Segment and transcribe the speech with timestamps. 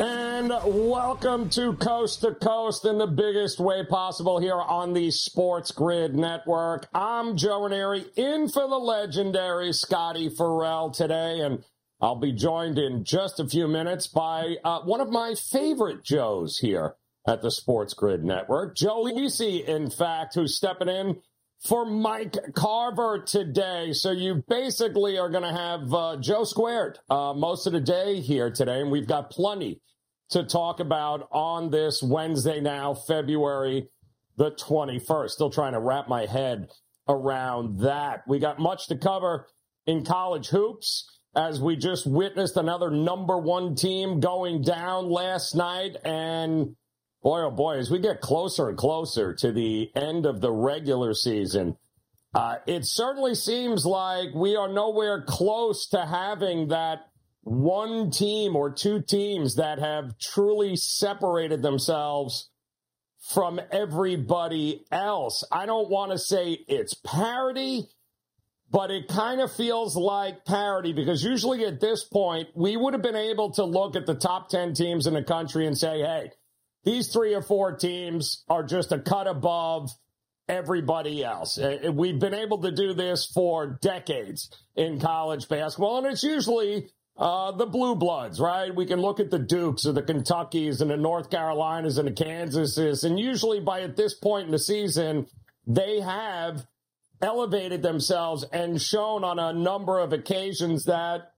[0.00, 5.72] And welcome to Coast to Coast in the biggest way possible here on the Sports
[5.72, 6.86] Grid Network.
[6.94, 11.64] I'm Joe Ranieri in for the legendary Scotty Ferrall today, and
[12.00, 16.58] I'll be joined in just a few minutes by uh, one of my favorite Joes
[16.58, 16.94] here
[17.26, 21.20] at the Sports Grid Network, Joe Lisi, in fact, who's stepping in
[21.60, 23.92] for Mike Carver today.
[23.92, 28.20] So you basically are going to have uh, Joe squared uh, most of the day
[28.20, 29.80] here today, and we've got plenty
[30.30, 33.88] to talk about on this Wednesday now, February
[34.36, 35.30] the 21st.
[35.30, 36.68] Still trying to wrap my head
[37.08, 38.22] around that.
[38.28, 39.46] We got much to cover
[39.86, 45.96] in college hoops as we just witnessed another number one team going down last night.
[46.04, 46.76] And
[47.22, 51.14] boy, oh boy, as we get closer and closer to the end of the regular
[51.14, 51.76] season,
[52.34, 57.08] uh, it certainly seems like we are nowhere close to having that
[57.42, 62.50] one team or two teams that have truly separated themselves
[63.32, 65.44] from everybody else.
[65.50, 67.88] I don't want to say it's parity,
[68.70, 73.02] but it kind of feels like parity because usually at this point, we would have
[73.02, 76.30] been able to look at the top 10 teams in the country and say, hey,
[76.84, 79.90] these three or four teams are just a cut above
[80.48, 81.58] everybody else.
[81.58, 86.88] Uh, we've been able to do this for decades in college basketball, and it's usually
[87.18, 88.74] uh, the blue bloods, right?
[88.74, 92.12] We can look at the Dukes or the Kentuckys and the North Carolinas and the
[92.12, 93.02] Kansases.
[93.02, 95.26] And usually by at this point in the season,
[95.66, 96.66] they have
[97.20, 101.32] elevated themselves and shown on a number of occasions that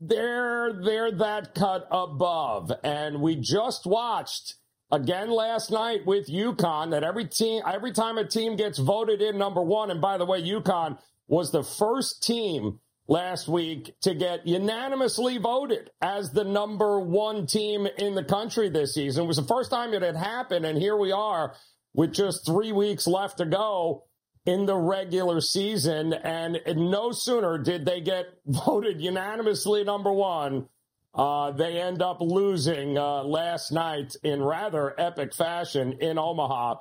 [0.00, 2.72] they're, they're that cut above.
[2.84, 4.54] And we just watched
[4.92, 9.38] again last night with UConn that every team, every time a team gets voted in
[9.38, 14.46] number one, and by the way, UConn was the first team last week to get
[14.46, 19.24] unanimously voted as the number one team in the country this season.
[19.24, 21.54] It was the first time it had happened, and here we are
[21.92, 24.04] with just three weeks left to go
[24.46, 26.12] in the regular season.
[26.12, 30.68] And no sooner did they get voted unanimously number one,
[31.14, 36.76] uh, they end up losing uh, last night in rather epic fashion in Omaha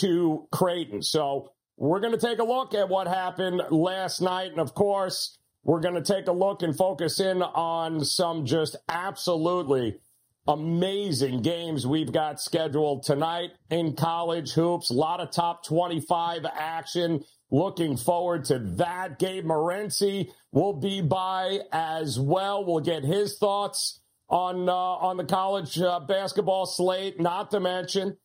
[0.00, 1.02] to Creighton.
[1.02, 4.52] So we're going to take a look at what happened last night.
[4.52, 8.76] And of course, we're going to take a look and focus in on some just
[8.88, 9.98] absolutely
[10.46, 14.90] amazing games we've got scheduled tonight in college hoops.
[14.90, 17.24] A lot of top 25 action.
[17.54, 19.20] Looking forward to that.
[19.20, 22.64] Gabe Morency will be by as well.
[22.64, 27.20] We'll get his thoughts on uh, on the college uh, basketball slate.
[27.20, 28.16] Not to mention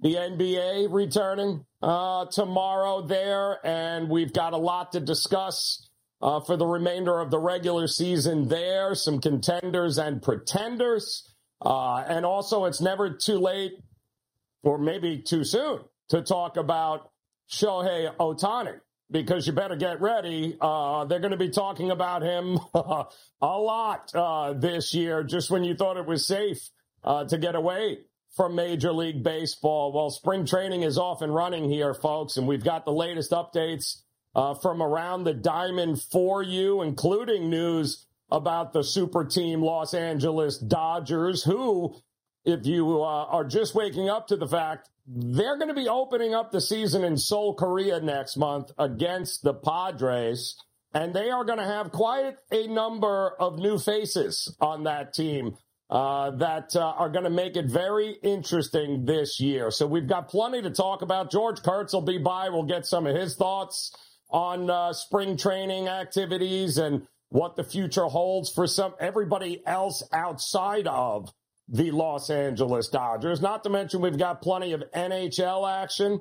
[0.00, 5.88] the NBA returning uh, tomorrow there, and we've got a lot to discuss
[6.20, 8.94] uh, for the remainder of the regular season there.
[8.94, 11.26] Some contenders and pretenders.
[11.64, 13.78] Uh, and also, it's never too late
[14.62, 15.80] or maybe too soon
[16.10, 17.12] to talk about
[17.50, 18.80] Shohei Ohtani
[19.10, 20.56] because you better get ready.
[20.60, 23.06] Uh, they're going to be talking about him a
[23.40, 26.70] lot uh, this year, just when you thought it was safe
[27.04, 27.98] uh, to get away
[28.34, 29.92] from Major League Baseball.
[29.92, 34.02] Well, spring training is off and running here, folks, and we've got the latest updates
[34.34, 40.58] uh, from around the diamond for you, including news about the super team Los Angeles
[40.58, 41.94] Dodgers, who,
[42.44, 46.34] if you uh, are just waking up to the fact they're going to be opening
[46.34, 50.56] up the season in Seoul, Korea next month against the Padres,
[50.94, 55.56] and they are going to have quite a number of new faces on that team
[55.90, 59.70] uh, that uh, are going to make it very interesting this year.
[59.70, 61.30] So we've got plenty to talk about.
[61.30, 62.48] George Kurtz will be by.
[62.48, 63.94] We'll get some of his thoughts
[64.30, 70.86] on uh, spring training activities and what the future holds for some everybody else outside
[70.86, 71.32] of
[71.68, 73.40] the Los Angeles Dodgers.
[73.40, 76.20] Not to mention we've got plenty of NHL action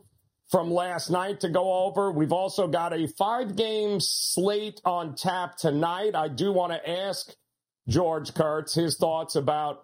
[0.50, 2.12] from last night to go over.
[2.12, 6.16] We've also got a five game slate on tap tonight.
[6.16, 7.34] I do want to ask
[7.88, 9.84] George Kurtz his thoughts about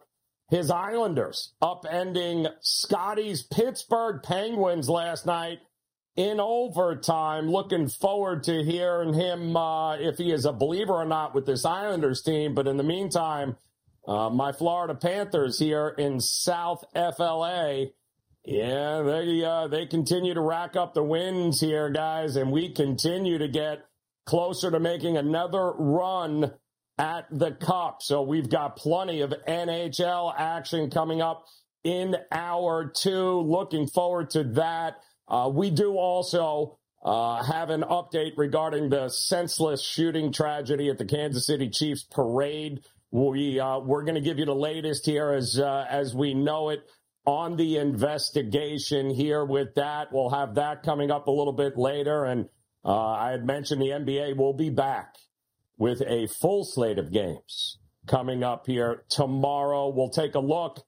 [0.49, 5.59] his Islanders upending Scotty's Pittsburgh Penguins last night
[6.15, 7.49] in overtime.
[7.49, 11.65] Looking forward to hearing him uh, if he is a believer or not with this
[11.65, 12.55] Islanders team.
[12.55, 13.57] But in the meantime,
[14.09, 17.85] uh, my Florida Panthers here in South FLA.
[18.43, 23.37] Yeah, they uh, they continue to rack up the wins here, guys, and we continue
[23.37, 23.85] to get
[24.25, 26.53] closer to making another run
[26.97, 28.01] at the Cup.
[28.01, 31.45] So we've got plenty of NHL action coming up
[31.83, 33.41] in hour two.
[33.41, 35.01] Looking forward to that.
[35.27, 41.05] Uh, we do also uh, have an update regarding the senseless shooting tragedy at the
[41.05, 42.81] Kansas City Chiefs parade.
[43.11, 46.69] We uh, we're going to give you the latest here as uh, as we know
[46.69, 46.81] it
[47.25, 49.43] on the investigation here.
[49.43, 52.25] With that, we'll have that coming up a little bit later.
[52.25, 52.49] And
[52.85, 55.15] uh, I had mentioned the NBA will be back
[55.77, 59.89] with a full slate of games coming up here tomorrow.
[59.89, 60.83] We'll take a look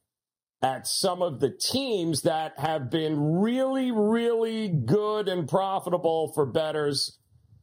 [0.62, 7.18] at some of the teams that have been really, really good and profitable for betters.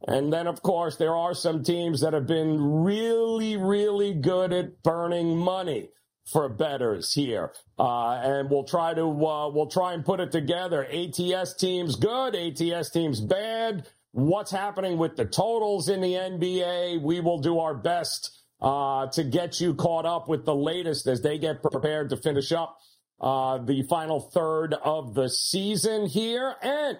[0.07, 4.81] And then, of course, there are some teams that have been really, really good at
[4.81, 5.89] burning money
[6.25, 7.51] for betters here.
[7.77, 10.85] Uh, and we'll try to, uh, we'll try and put it together.
[10.85, 17.01] ATS teams good, ATS teams bad what's happening with the totals in the NBA.
[17.01, 21.21] We will do our best uh, to get you caught up with the latest as
[21.21, 22.77] they get prepared to finish up
[23.21, 26.55] uh, the final third of the season here.
[26.61, 26.97] And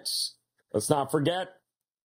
[0.72, 1.48] let's not forget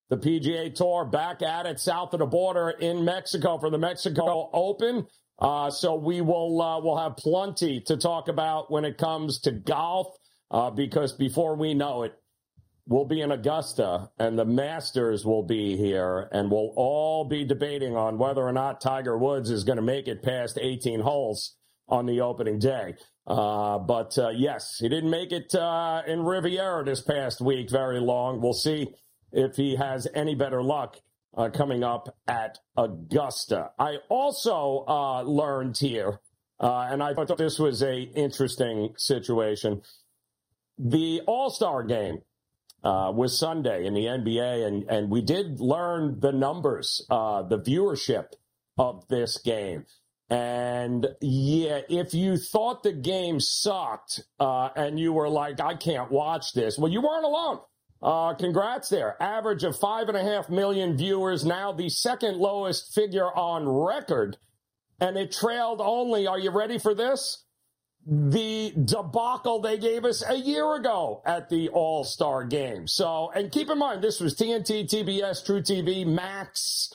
[0.09, 4.49] the PGA Tour back at it south of the border in Mexico for the Mexico
[4.53, 5.07] Open.
[5.39, 9.51] Uh, so we will uh, we'll have plenty to talk about when it comes to
[9.51, 10.15] golf
[10.51, 12.13] uh, because before we know it,
[12.87, 17.95] we'll be in Augusta and the Masters will be here and we'll all be debating
[17.95, 21.55] on whether or not Tiger Woods is going to make it past 18 holes
[21.87, 22.95] on the opening day.
[23.27, 27.99] Uh, but uh, yes, he didn't make it uh, in Riviera this past week very
[27.99, 28.39] long.
[28.39, 28.87] We'll see
[29.35, 30.97] if he has any better luck
[31.37, 33.71] uh, coming up at Augusta.
[33.77, 36.19] I also uh, learned here,
[36.59, 39.81] uh, and I thought this was a interesting situation.
[40.77, 42.21] The All Star game
[42.83, 47.59] uh, was Sunday in the NBA, and and we did learn the numbers, uh, the
[47.59, 48.33] viewership
[48.77, 49.85] of this game.
[50.29, 56.09] And yeah, if you thought the game sucked uh, and you were like, I can't
[56.09, 57.59] watch this, well, you weren't alone.
[58.05, 59.21] Uh, congrats there.
[59.21, 64.37] Average of five and a half million viewers, now the second lowest figure on record.
[64.99, 67.45] And it trailed only, are you ready for this?
[68.07, 72.87] the debacle they gave us a year ago at the All Star game.
[72.87, 76.93] So, and keep in mind, this was TNT, TBS, truTV, Max.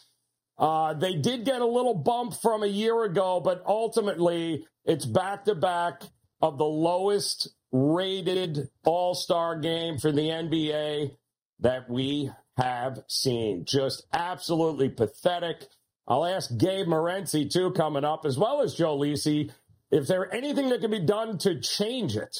[0.56, 5.46] Uh, they did get a little bump from a year ago, but ultimately it's back
[5.46, 6.02] to back
[6.40, 11.16] of the lowest rated All Star game for the NBA
[11.60, 13.64] that we have seen.
[13.64, 15.68] Just absolutely pathetic.
[16.06, 19.50] I'll ask Gabe Morency too coming up, as well as Joe Lisi
[19.90, 22.36] if there anything that can be done to change it,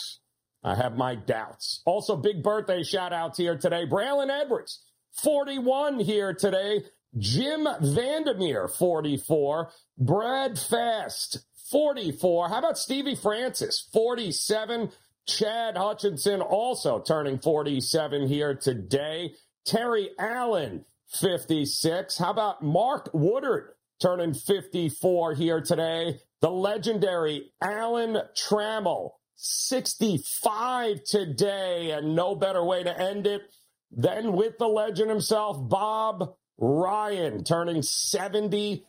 [0.63, 1.83] I have my doubts.
[1.85, 3.87] Also, big birthday shout outs here today.
[3.87, 6.85] Braylon Edwards, 41 here today.
[7.19, 9.71] Jim Vandermeer, 44.
[9.99, 12.49] Brad Fast, 44.
[12.49, 14.91] How about Stevie Francis, 47.
[15.27, 19.35] Chad Hutchinson also turning 47 here today.
[19.65, 22.19] Terry Allen, 56.
[22.19, 26.21] How about Mark Woodard turning 54 here today?
[26.41, 33.43] The legendary Alan Trammell, 65 today, and no better way to end it
[33.91, 38.85] than with the legend himself, Bob Ryan, turning 78.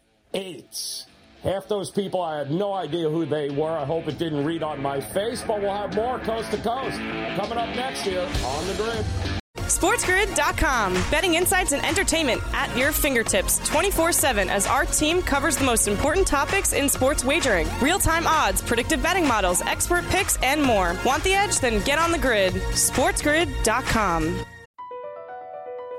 [1.44, 3.72] Half those people, I had no idea who they were.
[3.72, 6.98] I hope it didn't read on my face, but we'll have more coast to coast
[6.98, 9.06] coming up next year on the grid.
[9.56, 10.94] SportsGrid.com.
[11.10, 15.88] Betting insights and entertainment at your fingertips 24 7 as our team covers the most
[15.88, 20.96] important topics in sports wagering real time odds, predictive betting models, expert picks, and more.
[21.04, 21.60] Want the edge?
[21.60, 22.54] Then get on the grid.
[22.54, 24.46] SportsGrid.com.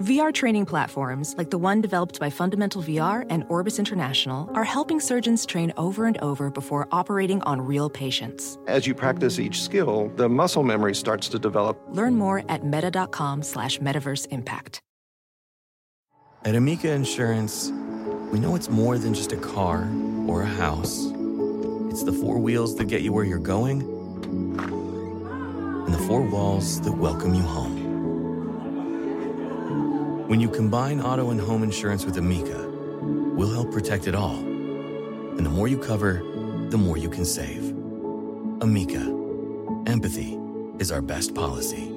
[0.00, 5.00] VR training platforms, like the one developed by Fundamental VR and Orbis International, are helping
[5.00, 8.58] surgeons train over and over before operating on real patients.
[8.66, 11.80] As you practice each skill, the muscle memory starts to develop.
[11.88, 14.80] Learn more at meta.com slash metaverse impact.
[16.44, 17.72] At Amica Insurance,
[18.30, 19.90] we know it's more than just a car
[20.28, 21.06] or a house.
[21.90, 23.80] It's the four wheels that get you where you're going
[25.86, 27.85] and the four walls that welcome you home.
[30.26, 32.68] When you combine auto and home insurance with Amica,
[33.36, 34.34] we'll help protect it all.
[34.36, 36.14] And the more you cover,
[36.68, 37.70] the more you can save.
[38.60, 39.02] Amica,
[39.86, 40.36] empathy
[40.80, 41.95] is our best policy.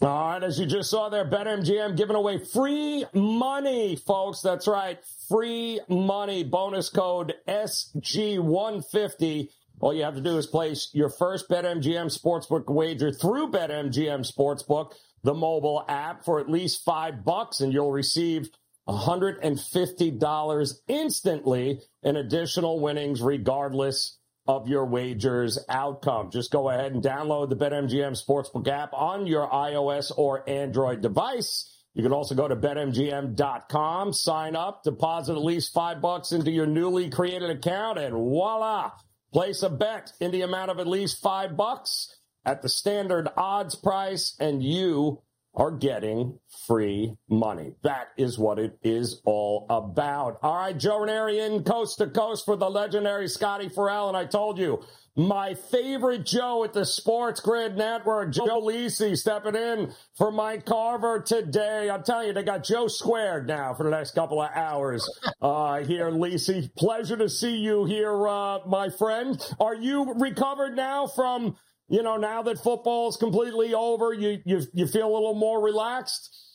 [0.00, 4.40] All right, as you just saw there, BetMGM giving away free money, folks.
[4.40, 4.96] That's right,
[5.28, 6.44] free money.
[6.44, 9.48] Bonus code SG150.
[9.80, 14.92] All you have to do is place your first BetMGM Sportsbook wager through BetMGM Sportsbook,
[15.24, 18.50] the mobile app, for at least five bucks, and you'll receive
[18.88, 24.17] $150 instantly in additional winnings, regardless
[24.48, 26.30] of your wager's outcome.
[26.30, 31.70] Just go ahead and download the BetMGM Sportsbook app on your iOS or Android device.
[31.92, 36.66] You can also go to betmgm.com, sign up, deposit at least five bucks into your
[36.66, 38.92] newly created account, and voila,
[39.32, 43.74] place a bet in the amount of at least five bucks at the standard odds
[43.74, 45.20] price, and you
[45.58, 47.74] are getting free money.
[47.82, 50.38] That is what it is all about.
[50.40, 54.08] All right, Joe Ranieri in coast to coast for the legendary Scotty Ferrall.
[54.08, 54.84] And I told you,
[55.16, 61.20] my favorite Joe at the Sports Grid Network, Joe Lisi, stepping in for Mike Carver
[61.20, 61.90] today.
[61.90, 65.10] I'm telling you, they got Joe squared now for the next couple of hours
[65.42, 66.72] uh, here, Lisi.
[66.76, 69.44] Pleasure to see you here, uh, my friend.
[69.58, 71.56] Are you recovered now from
[71.88, 75.62] you know, now that football is completely over, you, you, you feel a little more
[75.62, 76.48] relaxed?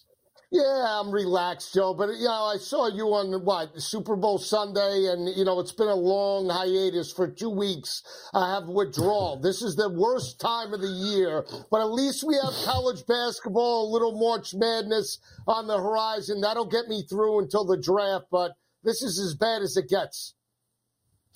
[0.54, 1.96] Yeah, I'm relaxed, Joe.
[1.96, 5.72] But you know, I saw you on what Super Bowl Sunday, and you know it's
[5.72, 8.04] been a long hiatus for two weeks.
[8.36, 9.40] I have withdrawal.
[9.42, 13.90] this is the worst time of the year, but at least we have college basketball,
[13.90, 16.42] a little March Madness on the horizon.
[16.42, 18.26] That'll get me through until the draft.
[18.30, 18.52] But
[18.84, 20.36] this is as bad as it gets.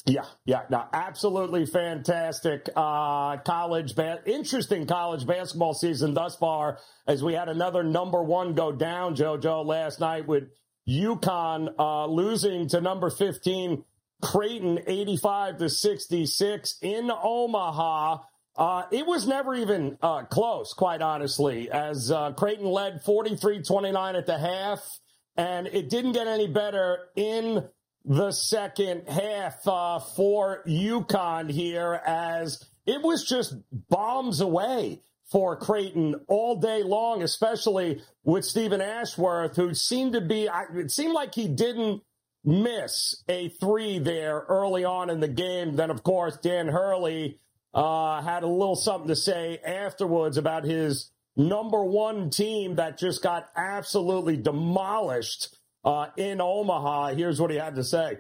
[0.08, 6.80] Yeah, yeah, no, absolutely fantastic uh, college, ba- interesting college basketball season thus far.
[7.08, 10.46] As we had another number one go down, JoJo, last night with
[10.88, 13.84] UConn uh, losing to number fifteen
[14.24, 18.20] Creighton, eighty-five to sixty-six in Omaha.
[18.56, 24.26] Uh, it was never even uh, close, quite honestly, as uh, Creighton led 43-29 at
[24.26, 25.00] the half,
[25.36, 27.64] and it didn't get any better in
[28.08, 33.54] the second half uh, for UConn here as it was just
[33.90, 40.48] bombs away for Creighton all day long, especially with Steven Ashworth, who seemed to be,
[40.74, 42.02] it seemed like he didn't
[42.46, 45.76] miss a three there early on in the game.
[45.76, 47.40] Then, of course, Dan Hurley
[47.74, 53.22] uh, had a little something to say afterwards about his number one team that just
[53.22, 55.57] got absolutely demolished
[55.88, 57.14] uh, in Omaha.
[57.16, 58.18] Here's what he had to say.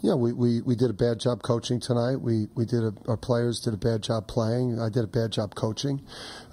[0.00, 2.20] Yeah, we, we, we did a bad job coaching tonight.
[2.20, 4.80] We we did a, our players did a bad job playing.
[4.80, 6.02] I did a bad job coaching.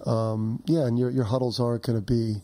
[0.06, 2.42] Um, yeah, and your your huddles aren't going to be,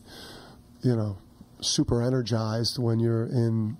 [0.83, 1.17] you know,
[1.61, 3.77] super energized when you're in.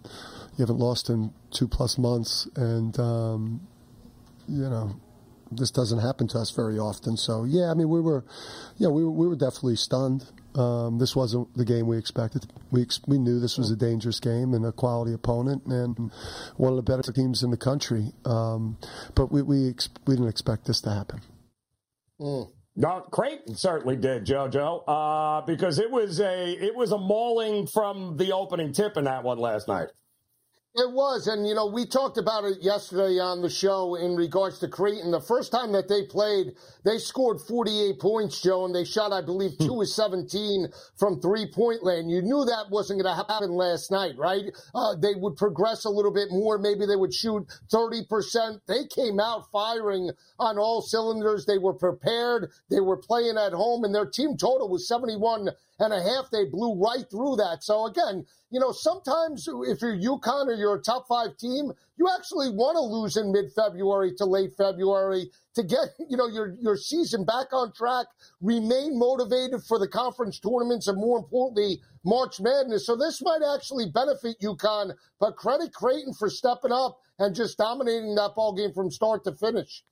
[0.58, 3.68] You haven't lost in two plus months, and um,
[4.48, 5.00] you know
[5.52, 7.18] this doesn't happen to us very often.
[7.18, 8.24] So yeah, I mean we were,
[8.78, 10.26] yeah, we were, we were definitely stunned.
[10.56, 12.46] Um, this wasn't the game we expected.
[12.72, 16.12] We ex- we knew this was a dangerous game and a quality opponent and
[16.58, 18.12] one of the better teams in the country.
[18.26, 18.78] Um,
[19.16, 21.22] but we we, ex- we didn't expect this to happen.
[22.20, 22.52] Mm.
[22.76, 28.16] No, Creighton certainly did, JoJo, uh, because it was a it was a mauling from
[28.16, 29.90] the opening tip in that one last night.
[30.74, 34.60] It was, and you know, we talked about it yesterday on the show in regards
[34.60, 35.12] to Creighton.
[35.12, 36.54] The first time that they played,
[36.86, 41.46] they scored 48 points, Joe, and they shot, I believe, two of 17 from three
[41.46, 42.10] point land.
[42.10, 44.46] You knew that wasn't going to happen last night, right?
[44.74, 46.58] Uh, they would progress a little bit more.
[46.58, 48.62] Maybe they would shoot 30%.
[48.66, 51.46] They came out firing on all cylinders.
[51.46, 52.50] They were prepared.
[52.70, 55.50] They were playing at home, and their team total was 71
[55.82, 56.30] and a half.
[56.32, 57.64] They blew right through that.
[57.64, 62.08] So again, you know, sometimes if you're UConn or you're a top five team, you
[62.18, 66.56] actually want to lose in mid February to late February to get, you know, your,
[66.62, 68.08] your season back on track,
[68.42, 72.86] remain motivated for the conference tournaments and more importantly, March Madness.
[72.86, 78.16] So this might actually benefit UConn, but credit Creighton for stepping up and just dominating
[78.16, 79.84] that ball game from start to finish.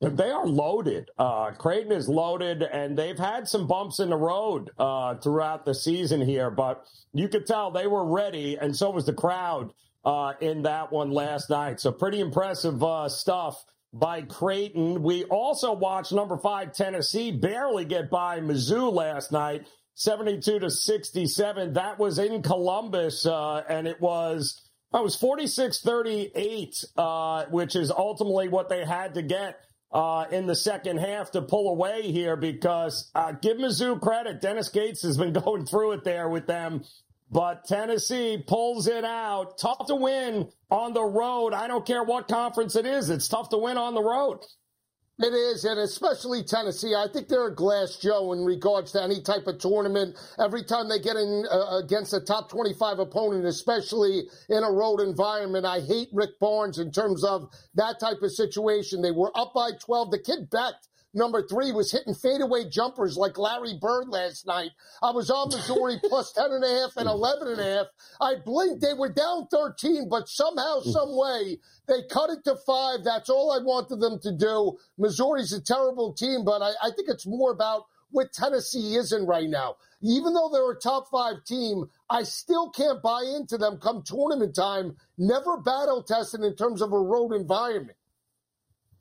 [0.00, 1.10] They are loaded.
[1.18, 5.74] Uh, Creighton is loaded, and they've had some bumps in the road uh, throughout the
[5.74, 10.32] season here, but you could tell they were ready, and so was the crowd uh,
[10.40, 11.80] in that one last night.
[11.80, 15.02] So pretty impressive uh, stuff by Creighton.
[15.02, 19.66] We also watched number five Tennessee barely get by Mizzou last night,
[19.96, 21.74] 72 to 67.
[21.74, 24.62] That was in Columbus, uh, and it was.
[24.92, 29.60] It was 46 38, uh, which is ultimately what they had to get
[29.92, 34.40] uh, in the second half to pull away here because uh, give Mizzou credit.
[34.40, 36.84] Dennis Gates has been going through it there with them.
[37.32, 39.56] But Tennessee pulls it out.
[39.58, 41.54] Tough to win on the road.
[41.54, 43.08] I don't care what conference it is.
[43.08, 44.40] It's tough to win on the road.
[45.20, 46.94] It is, and especially Tennessee.
[46.94, 50.18] I think they're a glass Joe in regards to any type of tournament.
[50.38, 55.00] Every time they get in uh, against a top 25 opponent, especially in a road
[55.00, 59.02] environment, I hate Rick Barnes in terms of that type of situation.
[59.02, 60.12] They were up by 12.
[60.12, 64.70] The kid Knecht number three was hitting fadeaway jumpers like Larry Bird last night.
[65.02, 67.86] I was on Missouri plus 10 and a half and 11 and a half.
[68.20, 68.80] I blinked.
[68.80, 73.04] They were down 13, but somehow, some way, they cut it to five.
[73.04, 74.78] That's all I wanted them to do.
[74.98, 79.48] Missouri's a terrible team, but I, I think it's more about what Tennessee isn't right
[79.48, 79.76] now.
[80.02, 84.54] Even though they're a top five team, I still can't buy into them come tournament
[84.54, 84.96] time.
[85.18, 87.96] Never battle tested in terms of a road environment.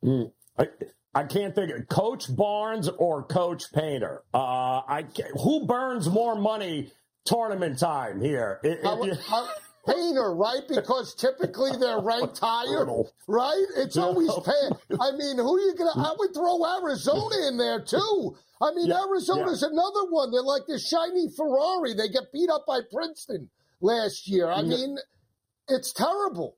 [0.04, 0.32] Mm.
[0.58, 0.68] I,
[1.14, 4.24] I can't think of Coach Barnes or Coach Painter.
[4.34, 5.06] Uh, I
[5.42, 6.92] who burns more money
[7.26, 8.60] tournament time here?
[8.64, 9.48] It, it, how,
[9.88, 10.62] Painter, right?
[10.68, 12.86] Because typically they're ranked higher,
[13.28, 13.66] right?
[13.78, 15.02] It's always Painter.
[15.02, 15.92] I mean, who are you gonna?
[15.96, 18.38] I would throw Arizona in there too.
[18.62, 19.70] I mean, yeah, Arizona's yeah.
[19.72, 20.32] another one.
[20.32, 21.94] They're like the shiny Ferrari.
[21.94, 23.50] They get beat up by Princeton
[23.82, 24.52] last year.
[24.52, 24.98] I mean,
[25.70, 26.58] it's terrible.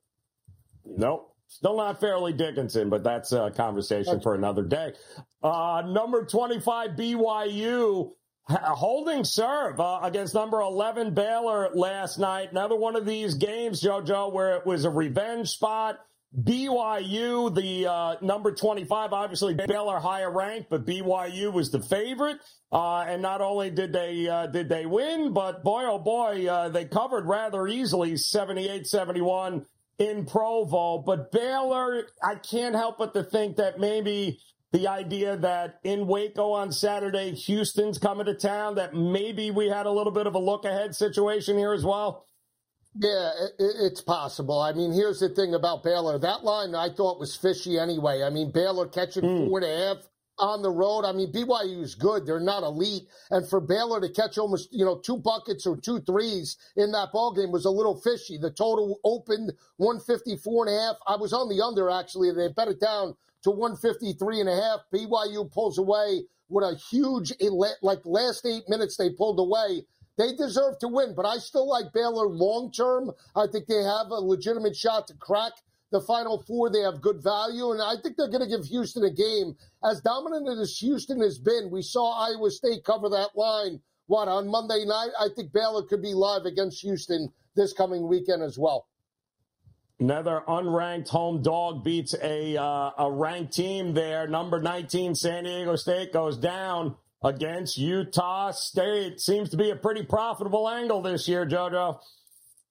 [0.84, 1.31] Nope.
[1.52, 4.94] Still not Fairleigh Dickinson, but that's a conversation for another day.
[5.42, 8.12] Uh, number 25, BYU
[8.48, 12.52] holding serve uh, against number 11 Baylor last night.
[12.52, 16.00] Another one of these games, JoJo, where it was a revenge spot.
[16.42, 22.38] BYU, the uh, number 25, obviously Baylor higher ranked, but BYU was the favorite.
[22.72, 26.70] Uh, and not only did they uh, did they win, but boy oh boy, uh,
[26.70, 29.66] they covered rather easily, 78-71
[30.02, 30.98] in Provo.
[30.98, 34.40] But Baylor, I can't help but to think that maybe
[34.72, 39.86] the idea that in Waco on Saturday, Houston's coming to town, that maybe we had
[39.86, 42.26] a little bit of a look ahead situation here as well.
[42.94, 44.60] Yeah, it's possible.
[44.60, 46.18] I mean, here's the thing about Baylor.
[46.18, 48.22] That line I thought was fishy anyway.
[48.22, 49.48] I mean, Baylor catching mm.
[49.48, 49.96] four and a half
[50.38, 51.04] on the road.
[51.04, 52.26] I mean, BYU is good.
[52.26, 53.08] They're not elite.
[53.30, 57.12] And for Baylor to catch almost, you know, two buckets or two threes in that
[57.12, 58.38] ball game was a little fishy.
[58.38, 60.96] The total opened 154 and a half.
[61.06, 62.32] I was on the under, actually.
[62.32, 63.14] They bet it down
[63.44, 64.80] to 153 and a half.
[64.92, 67.32] BYU pulls away with a huge,
[67.82, 69.84] like last eight minutes they pulled away.
[70.18, 73.12] They deserve to win, but I still like Baylor long term.
[73.34, 75.52] I think they have a legitimate shot to crack
[75.92, 76.70] the Final Four.
[76.70, 79.54] They have good value, and I think they're going to give Houston a game.
[79.84, 83.80] As dominant as Houston has been, we saw Iowa State cover that line.
[84.06, 85.10] What, on Monday night?
[85.18, 88.88] I think Baylor could be live against Houston this coming weekend as well.
[90.00, 94.26] Another unranked home dog beats a uh, a ranked team there.
[94.26, 99.20] Number 19, San Diego State goes down against Utah State.
[99.20, 102.00] Seems to be a pretty profitable angle this year, JoJo.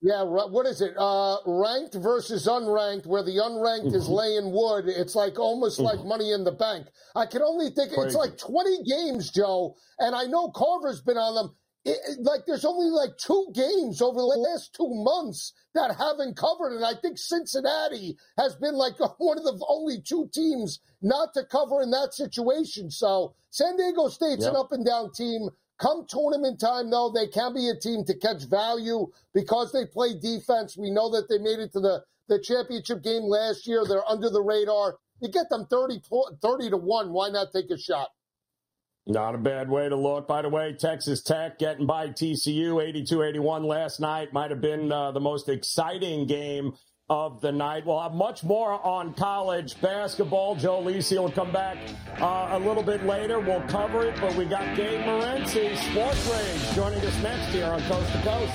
[0.03, 0.95] Yeah, what is it?
[0.97, 3.95] Uh, ranked versus unranked, where the unranked mm-hmm.
[3.95, 4.85] is laying wood.
[4.87, 5.95] It's like almost mm-hmm.
[5.95, 6.87] like money in the bank.
[7.15, 8.07] I can only think Crazy.
[8.07, 11.55] it's like 20 games, Joe, and I know Carver's been on them.
[11.85, 16.75] It, like there's only like two games over the last two months that haven't covered,
[16.75, 21.43] and I think Cincinnati has been like one of the only two teams not to
[21.45, 22.89] cover in that situation.
[22.89, 24.53] So San Diego State's yep.
[24.53, 25.49] an up and down team
[25.81, 30.13] Come tournament time, though, they can be a team to catch value because they play
[30.13, 30.77] defense.
[30.77, 33.83] We know that they made it to the, the championship game last year.
[33.83, 34.97] They're under the radar.
[35.21, 36.01] You get them 30,
[36.39, 37.11] 30 to 1.
[37.11, 38.09] Why not take a shot?
[39.07, 40.27] Not a bad way to look.
[40.27, 44.91] By the way, Texas Tech getting by TCU 82 81 last night might have been
[44.91, 46.73] uh, the most exciting game
[47.11, 47.85] of the night.
[47.85, 50.55] We'll have much more on college basketball.
[50.55, 51.77] Joe Lisi will come back
[52.21, 53.41] uh, a little bit later.
[53.41, 57.81] We'll cover it, but we got Gabe Morency, Sports Rage, joining us next here on
[57.81, 58.53] Coast to Coast.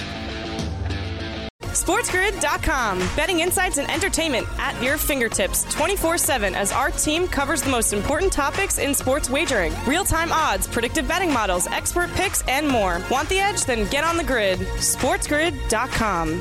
[1.61, 2.99] SportsGrid.com.
[3.15, 7.93] Betting insights and entertainment at your fingertips 24 7 as our team covers the most
[7.93, 13.03] important topics in sports wagering real time odds, predictive betting models, expert picks, and more.
[13.11, 13.67] Want the edge?
[13.67, 14.61] Then get on the grid.
[14.61, 16.41] SportsGrid.com.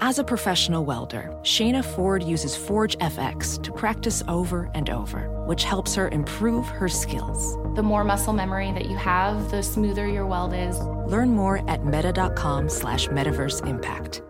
[0.00, 5.64] As a professional welder, Shayna Ford uses Forge FX to practice over and over, which
[5.64, 7.56] helps her improve her skills.
[7.74, 10.78] The more muscle memory that you have, the smoother your weld is.
[10.78, 14.22] Learn more at meta.com slash metaverse impact.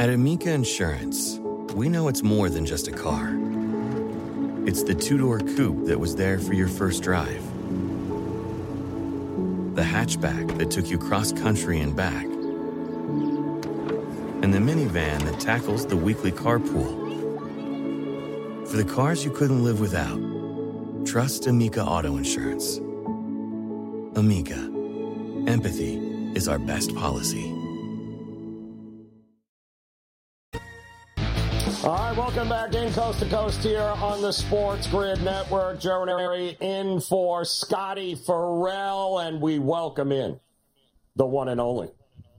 [0.00, 1.38] At Amica Insurance,
[1.74, 3.38] we know it's more than just a car.
[4.66, 7.44] It's the two-door coupe that was there for your first drive.
[9.76, 12.26] The hatchback that took you cross-country and back
[14.42, 17.08] and the minivan that tackles the weekly carpool.
[18.66, 20.18] For the cars you couldn't live without,
[21.04, 22.78] trust Amica Auto Insurance.
[24.16, 24.58] Amica,
[25.46, 25.96] empathy
[26.34, 27.52] is our best policy.
[31.82, 35.80] All right, welcome back in Coast to Coast here on the Sports Grid Network.
[35.80, 40.38] Joe Ranieri in for Scotty Ferrall, and we welcome in
[41.16, 41.88] the one and only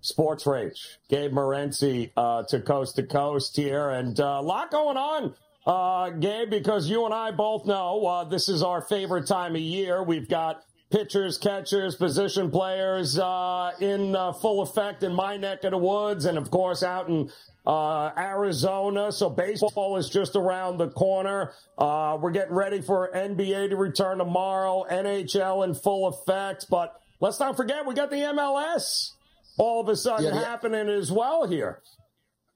[0.02, 4.98] Sports Rage, Gabe Morency uh, to Coast to Coast here, and uh, a lot going
[4.98, 5.36] on,
[5.66, 9.62] uh, Gabe, because you and I both know uh, this is our favorite time of
[9.62, 10.04] year.
[10.04, 15.72] We've got pitchers, catchers, position players uh, in uh, full effect in my neck of
[15.72, 17.32] the woods, and of course out in
[17.66, 19.12] uh, Arizona.
[19.12, 21.54] So baseball is just around the corner.
[21.78, 26.66] Uh, we're getting ready for NBA to return tomorrow, NHL in full effect.
[26.70, 29.12] But let's not forget, we got the MLS
[29.58, 31.82] all of a sudden yeah, happening as well here.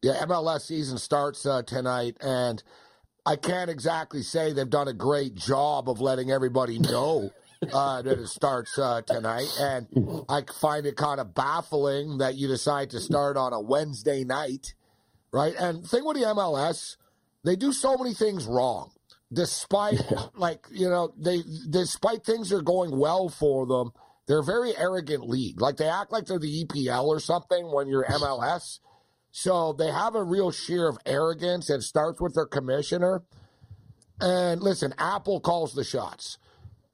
[0.01, 2.61] Yeah, MLS season starts uh, tonight, and
[3.25, 7.31] I can't exactly say they've done a great job of letting everybody know.
[7.73, 9.47] uh, that it starts uh, tonight.
[9.59, 9.87] And
[10.29, 14.75] I find it kind of baffling that you decide to start on a Wednesday night
[15.35, 15.53] right?
[15.59, 16.95] And thing with the MLS,
[17.43, 18.91] they do so many things wrong.
[19.33, 20.01] Despite
[20.35, 23.91] like you know they despite things are going well for them,
[24.27, 25.61] they're a very arrogant league.
[25.61, 28.79] Like they act like they're the EPL or something when you're MLS.
[29.31, 31.69] So they have a real sheer of arrogance.
[31.69, 33.23] It starts with their commissioner.
[34.19, 36.37] And listen, Apple calls the shots.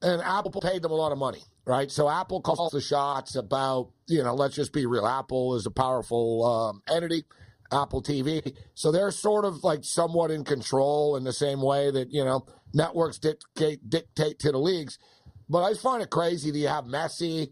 [0.01, 1.91] And Apple paid them a lot of money, right?
[1.91, 5.05] So Apple calls the shots about, you know, let's just be real.
[5.05, 7.23] Apple is a powerful um, entity.
[7.71, 8.55] Apple TV.
[8.73, 12.45] So they're sort of like somewhat in control in the same way that, you know,
[12.73, 14.97] networks dictate, dictate to the leagues.
[15.51, 17.49] But I find it crazy that you have Messi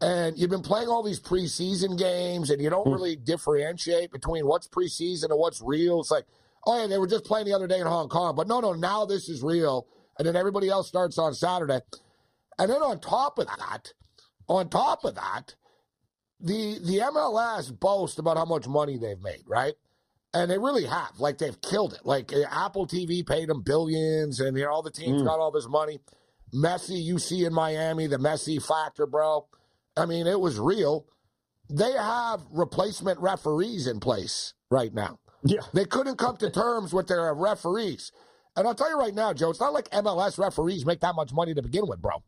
[0.00, 2.92] and you've been playing all these preseason games and you don't hmm.
[2.92, 6.00] really differentiate between what's preseason and what's real.
[6.00, 6.26] It's like,
[6.66, 8.36] oh, yeah, they were just playing the other day in Hong Kong.
[8.36, 9.88] But no, no, now this is real.
[10.18, 11.80] And then everybody else starts on Saturday.
[12.58, 13.92] And then on top of that,
[14.48, 15.56] on top of that,
[16.40, 19.74] the the MLS boast about how much money they've made, right?
[20.32, 21.18] And they really have.
[21.18, 22.00] Like they've killed it.
[22.04, 25.26] Like Apple TV paid them billions, and you know all the teams mm.
[25.26, 26.00] got all this money.
[26.54, 29.46] Messi, you see in Miami, the Messi factor, bro.
[29.96, 31.06] I mean, it was real.
[31.68, 35.18] They have replacement referees in place right now.
[35.44, 35.60] Yeah.
[35.72, 38.12] They couldn't come to terms with their referees.
[38.56, 41.32] And I'll tell you right now, Joe, it's not like MLS referees make that much
[41.32, 42.22] money to begin with, bro.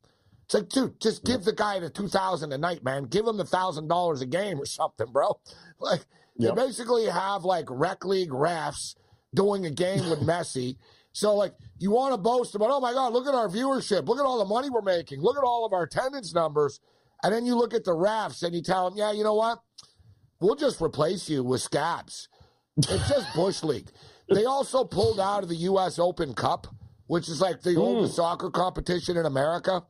[0.45, 3.05] It's like, dude, just give the guy the two thousand a night, man.
[3.05, 5.39] Give him the thousand dollars a game or something, bro.
[5.81, 6.51] Like yep.
[6.51, 8.97] you basically have like rec league refs
[9.33, 10.77] doing a game with Messi.
[11.19, 14.21] So like you want to boast about, oh my God, look at our viewership, look
[14.21, 16.79] at all the money we're making, look at all of our attendance numbers,
[17.25, 19.59] and then you look at the refs and you tell them, yeah, you know what?
[20.39, 22.29] We'll just replace you with scabs.
[22.77, 23.91] It's just bush league.
[24.33, 25.99] They also pulled out of the U.S.
[25.99, 26.69] Open Cup,
[27.09, 27.79] which is like the mm.
[27.79, 29.83] oldest soccer competition in America.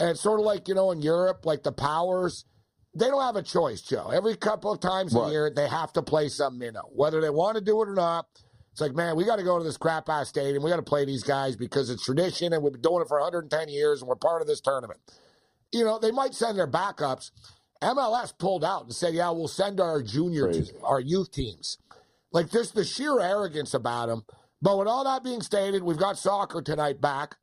[0.00, 2.46] And it's sort of like, you know, in Europe, like the powers,
[2.94, 4.08] they don't have a choice, Joe.
[4.08, 6.88] Every couple of times a year, they have to play some minnow.
[6.94, 8.26] Whether they want to do it or not,
[8.72, 10.62] it's like, man, we got to go to this crap ass stadium.
[10.62, 13.20] We got to play these guys because it's tradition and we've been doing it for
[13.20, 14.98] 110 years and we're part of this tournament.
[15.72, 17.32] You know, they might send their backups.
[17.82, 20.50] MLS pulled out and said, yeah, we'll send our junior,
[20.82, 21.76] our youth teams.
[22.32, 24.24] Like, just the sheer arrogance about them.
[24.62, 27.36] But with all that being stated, we've got soccer tonight back.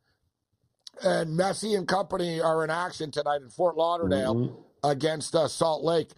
[1.03, 4.89] And Messi and company are in action tonight in Fort Lauderdale mm-hmm.
[4.89, 6.09] against uh, Salt Lake.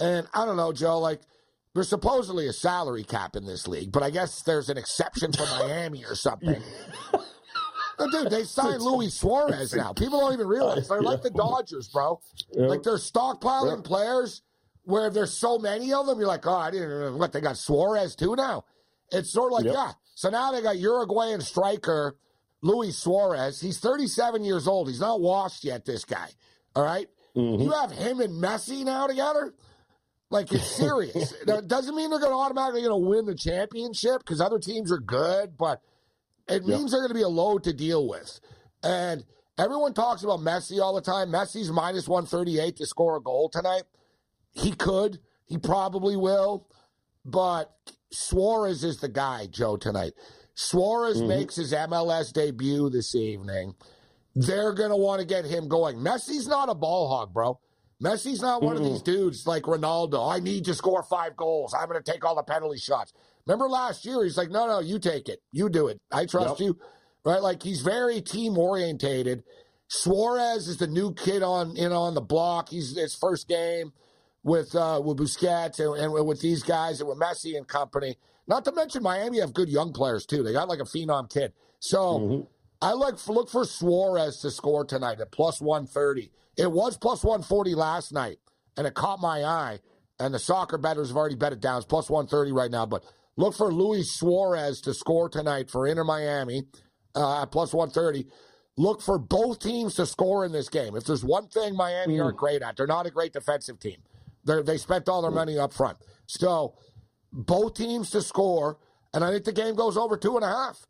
[0.00, 1.20] And I don't know, Joe, like,
[1.76, 5.44] there's supposedly a salary cap in this league, but I guess there's an exception for
[5.44, 6.56] Miami or something.
[8.10, 9.92] dude, they signed Luis Suarez now.
[9.92, 10.88] People don't even realize.
[10.88, 12.18] They're like the Dodgers, bro.
[12.54, 14.40] Like they're stockpiling players
[14.84, 16.18] where there's so many of them.
[16.18, 18.64] You're like, oh, I didn't know what they got Suarez too now.
[19.12, 19.74] It's sort of like, yep.
[19.74, 19.92] yeah.
[20.14, 22.16] So now they got Uruguayan striker
[22.62, 23.60] Luis Suarez.
[23.60, 24.88] He's 37 years old.
[24.88, 26.30] He's not washed yet, this guy.
[26.74, 27.06] All right?
[27.36, 27.62] mm-hmm.
[27.62, 29.52] You have him and Messi now together?
[30.30, 31.32] Like, it's serious.
[31.46, 34.90] it doesn't mean they're going to automatically going to win the championship because other teams
[34.90, 35.80] are good, but
[36.48, 38.40] it means they're going to be a load to deal with.
[38.82, 39.24] And
[39.58, 41.28] everyone talks about Messi all the time.
[41.28, 43.82] Messi's minus 138 to score a goal tonight.
[44.52, 45.18] He could.
[45.46, 46.68] He probably will.
[47.24, 47.72] But
[48.10, 50.12] Suarez is the guy, Joe, tonight.
[50.54, 51.28] Suarez mm-hmm.
[51.28, 53.74] makes his MLS debut this evening.
[54.34, 55.96] They're going to want to get him going.
[55.96, 57.58] Messi's not a ball hog, bro.
[58.02, 58.84] Messi's not one mm-hmm.
[58.84, 60.30] of these dudes like Ronaldo.
[60.30, 61.74] I need to score five goals.
[61.74, 63.12] I'm going to take all the penalty shots.
[63.46, 65.40] Remember last year, he's like, no, no, you take it.
[65.52, 66.00] You do it.
[66.12, 66.66] I trust yep.
[66.66, 66.78] you.
[67.24, 67.40] Right?
[67.40, 69.44] Like he's very team orientated.
[69.88, 72.68] Suarez is the new kid on in on the block.
[72.68, 73.92] He's his first game
[74.42, 78.16] with uh, with Busquets and, and, with these guys and with Messi and company.
[78.48, 80.42] Not to mention Miami have good young players too.
[80.42, 81.52] They got like a phenom kid.
[81.78, 82.46] So mm-hmm.
[82.80, 86.30] I like for, look for Suarez to score tonight at plus one thirty.
[86.56, 88.38] It was plus one forty last night,
[88.76, 89.80] and it caught my eye.
[90.18, 91.76] And the soccer bettors have already bet it down.
[91.76, 92.86] It's plus one thirty right now.
[92.86, 93.04] But
[93.36, 96.64] look for Luis Suarez to score tonight for Inter Miami
[97.14, 98.26] uh, at plus one thirty.
[98.78, 100.96] Look for both teams to score in this game.
[100.96, 102.24] If there's one thing Miami mm.
[102.24, 104.02] aren't great at, they're not a great defensive team.
[104.44, 105.98] They're, they spent all their money up front.
[106.26, 106.74] So
[107.32, 108.78] both teams to score,
[109.14, 110.86] and I think the game goes over two and a half.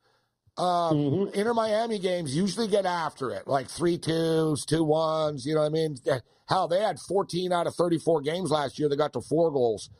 [0.59, 1.39] Um, mm-hmm.
[1.39, 5.45] Inter Miami games usually get after it, like three twos, two ones.
[5.45, 5.97] You know what I mean?
[6.49, 8.89] Hell, they had 14 out of 34 games last year.
[8.89, 9.91] They got to four goals.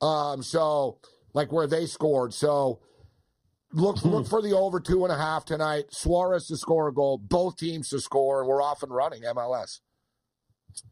[0.00, 0.98] Um, so,
[1.34, 2.32] like where they scored.
[2.32, 2.80] So,
[3.72, 5.86] look look for the over two and a half tonight.
[5.90, 7.18] Suarez to score a goal.
[7.18, 9.22] Both teams to score, and we're off and running.
[9.22, 9.80] MLS.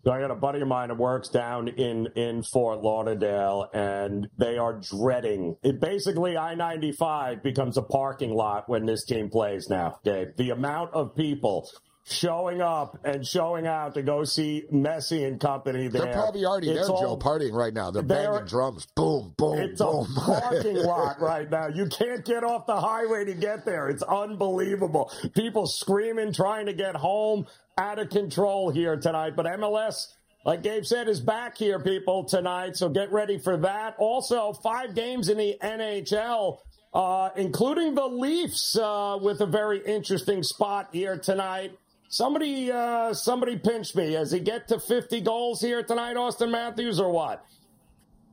[0.05, 4.29] So I got a buddy of mine that works down in in Fort Lauderdale, and
[4.39, 5.81] they are dreading it.
[5.81, 9.99] Basically, I ninety five becomes a parking lot when this team plays now.
[10.05, 11.69] Dave, the amount of people
[12.07, 16.03] showing up and showing out to go see Messi and company there.
[16.03, 17.91] They're probably already it's there, all, Joe, partying right now.
[17.91, 18.87] They're, they're banging drums.
[18.95, 20.07] Boom, boom, it's boom.
[20.17, 21.69] a parking lot right now.
[21.69, 23.89] You can't get off the highway to get there.
[23.89, 25.11] It's unbelievable.
[25.35, 27.47] People screaming, trying to get home
[27.79, 29.37] out of control here tonight.
[29.37, 30.09] But MLS,
[30.45, 32.77] like Gabe said, is back here, people, tonight.
[32.77, 33.97] So get ready for that.
[33.99, 36.59] Also, five games in the NHL,
[36.93, 41.79] uh, including the Leafs, uh, with a very interesting spot here tonight.
[42.09, 44.13] Somebody, uh, somebody pinched me.
[44.13, 47.45] Does he get to 50 goals here tonight, Auston Matthews, or what?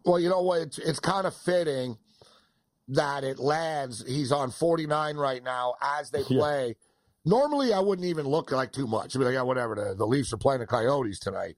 [0.06, 0.62] Well, you know what?
[0.62, 1.98] It's, it's kind of fitting
[2.90, 4.04] that it lands.
[4.06, 6.68] He's on 49 right now as they play.
[6.68, 6.74] Yeah
[7.24, 9.16] Normally, I wouldn't even look like too much.
[9.16, 9.76] I'd be like, yeah, whatever.
[9.76, 11.56] The, the Leafs are playing the Coyotes tonight.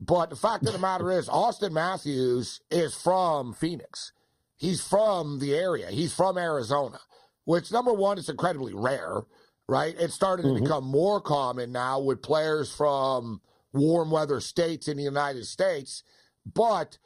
[0.00, 4.12] But the fact of the matter is, Auston Matthews is from Phoenix.
[4.56, 5.90] He's from the area.
[5.90, 7.00] He's from Arizona,
[7.44, 9.22] which, number one, is incredibly rare,
[9.68, 9.94] right?
[9.98, 10.56] It's starting mm-hmm.
[10.56, 13.40] to become more common now with players from
[13.72, 16.04] warm weather states in the United States.
[16.46, 16.98] But,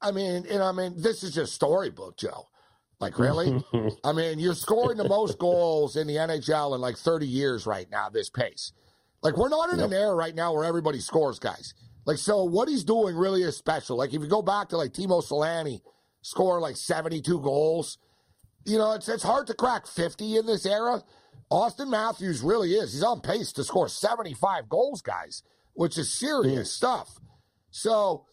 [0.00, 2.48] I mean, and I mean, this is just storybook, Joe.
[3.02, 3.62] Like, really?
[4.04, 7.90] I mean, you're scoring the most goals in the NHL in like 30 years right
[7.90, 8.72] now, this pace.
[9.22, 9.88] Like, we're not in yep.
[9.88, 11.74] an era right now where everybody scores, guys.
[12.06, 13.96] Like, so what he's doing really is special.
[13.96, 15.80] Like, if you go back to like Teemu Selanne,
[16.22, 17.98] score like 72 goals,
[18.64, 21.02] you know, it's, it's hard to crack 50 in this era.
[21.50, 22.92] Auston Matthews really is.
[22.92, 25.42] He's on pace to score 75 goals, guys,
[25.74, 26.72] which is serious mm.
[26.72, 27.18] stuff.
[27.70, 28.26] So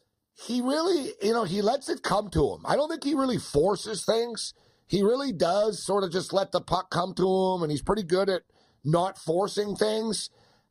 [0.45, 2.61] he really, you know, he lets it come to him.
[2.65, 4.53] I don't think he really forces things.
[4.87, 8.03] He really does sort of just let the puck come to him, and he's pretty
[8.03, 8.43] good at
[8.83, 10.29] not forcing things.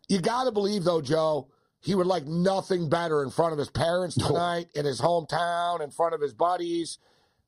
[0.08, 1.48] You got to believe, though, Joe,
[1.80, 5.90] he would like nothing better in front of his parents tonight, in his hometown, in
[5.90, 6.98] front of his buddies.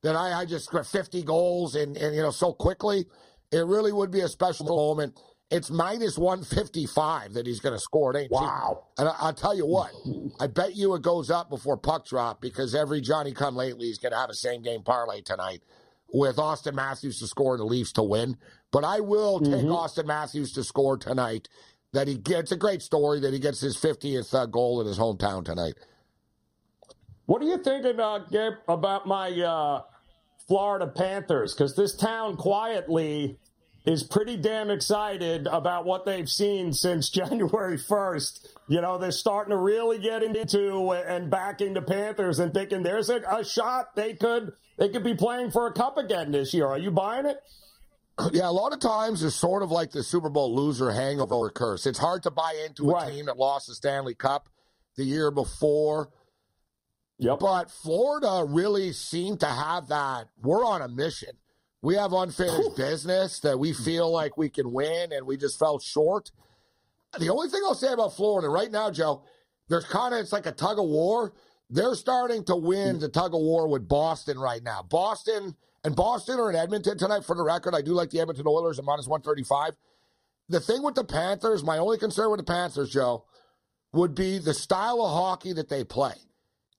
[0.03, 3.05] than I, I just got 50 goals and, and, you know, so quickly.
[3.51, 5.19] It really would be a special moment.
[5.51, 8.15] It's minus 155 that he's going to score.
[8.15, 8.85] It ain't wow.
[8.97, 8.99] Cheap.
[8.99, 9.91] And I, will tell you what,
[10.39, 13.97] I bet you it goes up before puck drop because every Johnny come lately is
[13.97, 15.61] going to have a same game parlay tonight
[16.13, 18.37] with Auston Matthews to score and the Leafs to win.
[18.71, 19.67] But I will take mm-hmm.
[19.67, 21.49] Auston Matthews to score tonight.
[21.93, 24.97] That he gets a great story that he gets his 50th uh, goal in his
[24.97, 25.73] hometown tonight.
[27.25, 29.81] What are you thinking, uh, Gabe, about my uh,
[30.47, 31.53] Florida Panthers?
[31.53, 33.37] Because this town quietly
[33.85, 38.47] is pretty damn excited about what they've seen since January 1st.
[38.67, 43.09] You know, they're starting to really get into and backing the Panthers and thinking there's
[43.09, 46.67] a, a shot they could they could be playing for a cup again this year.
[46.67, 47.37] Are you buying it?
[48.33, 51.87] Yeah, a lot of times it's sort of like the Super Bowl loser hangover curse.
[51.87, 53.11] It's hard to buy into a right.
[53.11, 54.47] team that lost the Stanley Cup
[54.95, 56.09] the year before.
[57.17, 57.39] Yep.
[57.39, 60.27] But Florida really seemed to have that.
[60.41, 61.31] We're on a mission.
[61.81, 65.79] We have unfinished business that we feel like we can win, and we just fell
[65.79, 66.31] short.
[67.17, 69.23] The only thing I'll say about Florida right now, Joe,
[69.67, 71.33] there's kind of it's like a tug of war.
[71.69, 74.83] They're starting to win the tug of war with Boston right now.
[74.83, 77.25] Boston and Boston are in Edmonton tonight.
[77.25, 79.73] For the record, I do like the Edmonton Oilers at minus one thirty five.
[80.49, 83.25] The thing with the Panthers, my only concern with the Panthers, Joe,
[83.93, 86.15] would be the style of hockey that they play.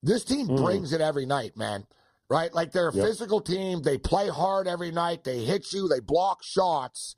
[0.02, 0.56] This team mm.
[0.56, 1.86] brings it every night, man
[2.32, 2.52] right?
[2.54, 3.04] Like they're a yep.
[3.04, 3.82] physical team.
[3.82, 5.22] They play hard every night.
[5.22, 5.86] They hit you.
[5.86, 7.16] They block shots.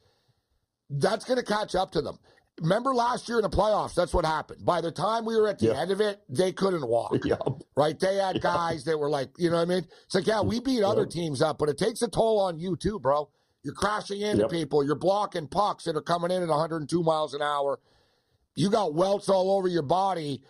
[0.90, 2.18] That's going to catch up to them.
[2.60, 4.64] Remember last year in the playoffs, that's what happened.
[4.64, 5.76] By the time we were at the yep.
[5.76, 7.16] end of it, they couldn't walk.
[7.24, 7.40] Yep.
[7.76, 7.98] Right?
[7.98, 9.86] They had guys that were like, you know what I mean?
[10.04, 12.76] It's like, yeah, we beat other teams up, but it takes a toll on you
[12.76, 13.28] too, bro.
[13.62, 14.84] You're crashing into people.
[14.84, 17.78] You're blocking pucks that are coming in at 102 miles an hour.
[18.56, 20.42] You got welts all over your body.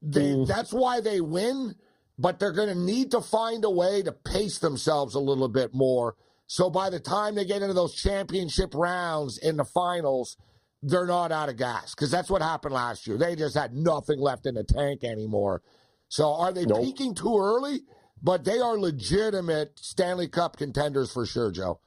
[0.00, 0.46] They, mm.
[0.46, 1.74] That's why they win
[2.18, 5.74] but they're going to need to find a way to pace themselves a little bit
[5.74, 6.14] more.
[6.46, 10.36] So by the time they get into those championship rounds in the finals,
[10.82, 13.16] they're not out of gas because that's what happened last year.
[13.16, 15.62] They just had nothing left in the tank anymore.
[16.08, 16.82] So are they nope.
[16.82, 17.80] peaking too early?
[18.22, 21.80] But they are legitimate Stanley Cup contenders for sure, Joe.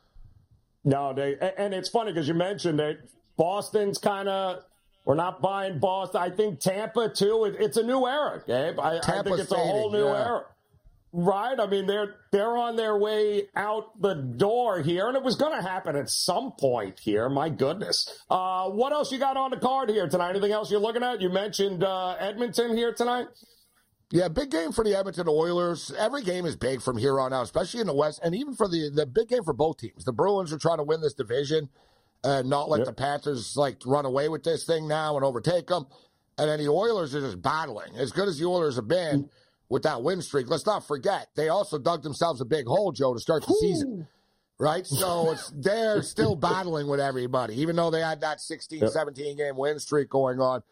[0.83, 2.97] No, they and it's funny because you mentioned that
[3.37, 4.63] Boston's kind of
[5.07, 6.21] we're not buying Boston.
[6.21, 7.45] I think Tampa too.
[7.45, 8.77] It, it's a new era, Gabe.
[8.77, 10.27] I, I think it's a whole new yeah.
[10.27, 10.45] era.
[11.13, 11.57] Right?
[11.57, 15.55] I mean, they're they're on their way out the door here, and it was going
[15.57, 17.29] to happen at some point here.
[17.29, 18.21] My goodness.
[18.29, 20.31] Uh, what else you got on the card here tonight?
[20.31, 21.21] Anything else you're looking at?
[21.21, 23.27] You mentioned uh, Edmonton here tonight.
[24.11, 25.89] Yeah, big game for the Edmonton Oilers.
[25.97, 28.67] Every game is big from here on out, especially in the West, and even for
[28.67, 30.03] the the big game for both teams.
[30.03, 31.69] The Bruins are trying to win this division
[32.23, 32.87] and not let yep.
[32.87, 35.85] the Panthers like run away with this thing now and overtake them.
[36.37, 37.95] And then the Oilers are just battling.
[37.97, 39.29] As good as the Oilers have been mm.
[39.69, 43.13] with that win streak, let's not forget they also dug themselves a big hole, Joe,
[43.13, 43.59] to start the Ooh.
[43.59, 44.07] season.
[44.59, 44.87] Right?
[44.87, 48.89] So it's they're still battling with everybody, even though they had that 16, yep.
[48.89, 50.63] 17 game win streak going on.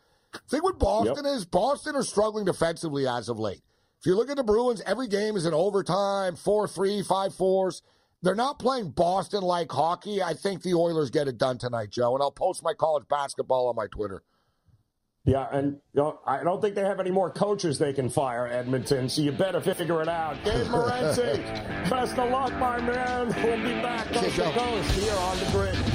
[0.49, 1.35] Thing with Boston yep.
[1.35, 3.61] is Boston are struggling defensively as of late.
[3.99, 7.81] If you look at the Bruins, every game is in overtime, 4 3, 5 4s.
[8.25, 10.23] They're not playing Boston like hockey.
[10.23, 13.67] I think the Oilers get it done tonight, Joe, and I'll post my college basketball
[13.67, 14.23] on my Twitter.
[15.25, 18.47] Yeah, and you know, I don't think they have any more coaches they can fire,
[18.47, 20.43] Edmonton, so you better figure it out.
[20.43, 21.37] Gabe Morency,
[21.89, 23.27] best of luck, my man.
[23.43, 25.94] We'll be back coast to coast here on the grid.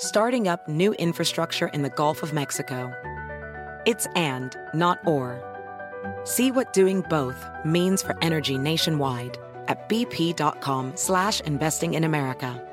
[0.00, 2.92] starting up new infrastructure in the Gulf of Mexico.
[3.86, 5.44] It's and, not or.
[6.24, 12.66] See what doing both means for energy nationwide at bp.com slash investing in America.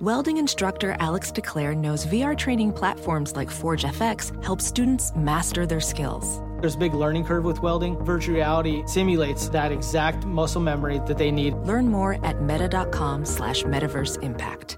[0.00, 5.80] Welding instructor Alex DeClaire knows VR training platforms like Forge FX help students master their
[5.80, 6.40] skills.
[6.60, 7.96] There's a big learning curve with welding.
[8.04, 11.54] Virtual reality simulates that exact muscle memory that they need.
[11.54, 14.76] Learn more at meta.com slash metaverse impact.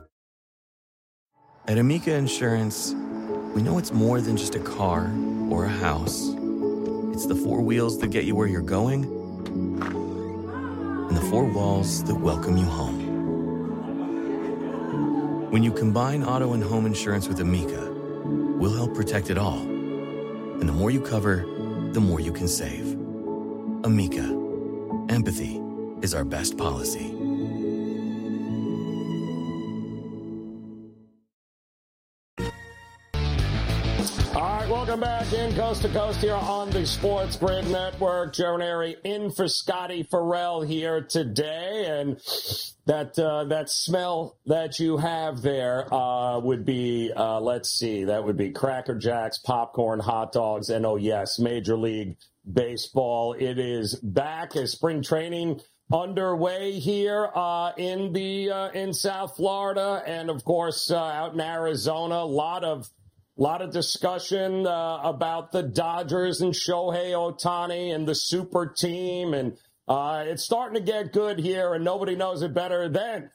[1.67, 2.95] At Amica Insurance,
[3.55, 5.11] we know it's more than just a car
[5.51, 6.29] or a house.
[7.13, 9.05] It's the four wheels that get you where you're going
[11.09, 13.01] and the four walls that welcome you home.
[15.51, 17.91] When you combine auto and home insurance with Amica,
[18.59, 19.59] we'll help protect it all.
[19.59, 21.45] And the more you cover,
[21.93, 22.95] the more you can save.
[23.85, 24.25] Amica,
[25.11, 25.61] empathy
[26.01, 27.22] is our best policy.
[35.33, 38.35] In Coast to Coast here on the Sports Grid Network.
[38.35, 42.21] Joe Raineri in for Scotty Ferrall here today, and
[42.85, 48.25] that uh, that smell that you have there uh, would be uh, let's see, that
[48.25, 52.19] would be Cracker Jacks, popcorn, hot dogs, and oh yes, Major League
[52.51, 53.33] Baseball.
[53.33, 60.03] It is back as spring training underway here uh, in the uh, in South Florida,
[60.07, 62.17] and of course uh, out in Arizona.
[62.17, 62.91] A lot of
[63.41, 69.57] lot of discussion uh, about the Dodgers and Shohei Ohtani and the super team, and
[69.89, 73.31] uh, it's starting to get good here, and nobody knows it better than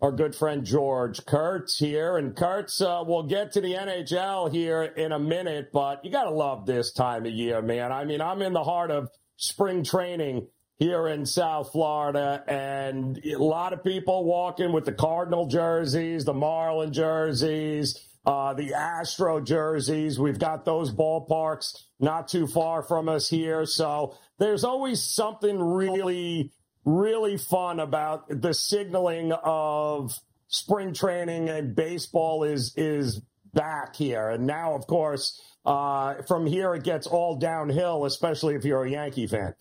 [0.00, 2.16] our good friend George Kurtz here.
[2.16, 6.24] And Kurtz, uh, we'll get to the NHL here in a minute, but you got
[6.24, 7.92] to love this time of year, man.
[7.92, 13.36] I mean, I'm in the heart of spring training here in South Florida, and a
[13.36, 20.18] lot of people walking with the Cardinal jerseys, the Marlin jerseys, uh, the Astro jerseys.
[20.18, 23.66] We've got those ballparks not too far from us here.
[23.66, 26.52] So there's always something really,
[26.84, 30.12] really fun about the signaling of
[30.48, 33.22] spring training and baseball is, is
[33.54, 34.28] back here.
[34.28, 38.90] And now, of course, uh, from here it gets all downhill, especially if you're a
[38.90, 39.54] Yankee fan.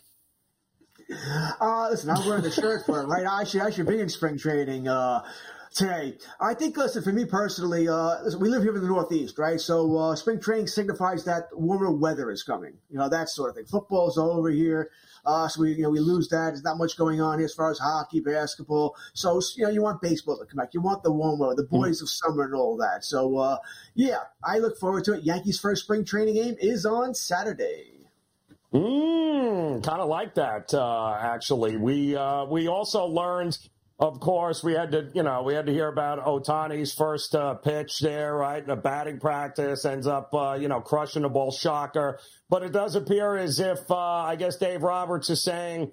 [1.60, 3.26] Uh, listen, I'm wearing the shirt for it, right?
[3.26, 4.88] I should, I should be in spring training.
[4.88, 5.24] Uh,
[5.74, 6.18] today.
[6.40, 9.60] I think, listen, for me personally, uh, listen, we live here in the Northeast, right?
[9.60, 13.56] So uh, spring training signifies that warmer weather is coming, you know, that sort of
[13.56, 13.66] thing.
[13.66, 14.92] Football's over here.
[15.26, 16.50] Uh, so we, you know, we lose that.
[16.50, 18.96] There's not much going on here as far as hockey, basketball.
[19.14, 20.74] So, you know, you want baseball to come back.
[20.74, 22.04] You want the warm weather, the boys mm.
[22.04, 23.06] of summer and all that.
[23.06, 23.58] So, uh,
[23.94, 25.24] yeah, I look forward to it.
[25.24, 28.10] Yankees' first spring training game is on Saturday.
[28.74, 31.76] Mm, kind of like that, uh, actually.
[31.76, 33.58] We, uh, we also learned
[34.02, 37.54] of course, we had to, you know, we had to hear about Ohtani's first uh,
[37.54, 38.68] pitch there, right?
[38.68, 42.20] A batting practice, ends up, uh, you know, crushing the ball, shocker.
[42.50, 45.92] But it does appear as if, uh, I guess Dave Roberts is saying,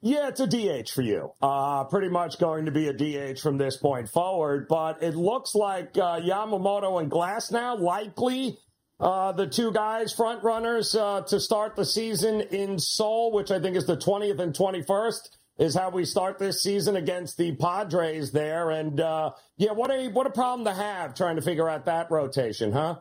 [0.00, 1.32] yeah, it's a DH for you.
[1.42, 4.66] Uh, pretty much going to be a DH from this point forward.
[4.66, 8.56] But it looks like uh, Yamamoto and Glasnow likely
[8.98, 13.60] uh, the two guys, front runners, uh, to start the season in Seoul, which I
[13.60, 15.28] think is the 20th and 21st
[15.58, 18.70] is how we start this season against the Padres there.
[18.70, 22.10] And uh, yeah, what a what a problem to have trying to figure out that
[22.10, 22.96] rotation, huh?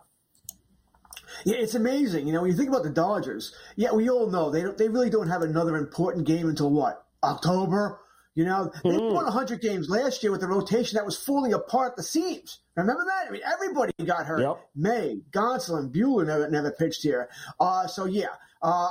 [1.45, 2.27] Yeah, it's amazing.
[2.27, 5.09] You know, when you think about the Dodgers, yeah, we all know they they really
[5.09, 7.99] don't have another important game until what October.
[8.33, 9.13] You know, they mm.
[9.13, 12.59] won 100 games last year with a rotation that was falling apart the seams.
[12.77, 13.27] Remember that?
[13.27, 14.39] I mean, everybody got hurt.
[14.39, 14.69] Yep.
[14.73, 17.29] May, Gonsolin, Buehler never, never pitched here.
[17.59, 18.29] Uh, so, yeah,
[18.61, 18.89] uh,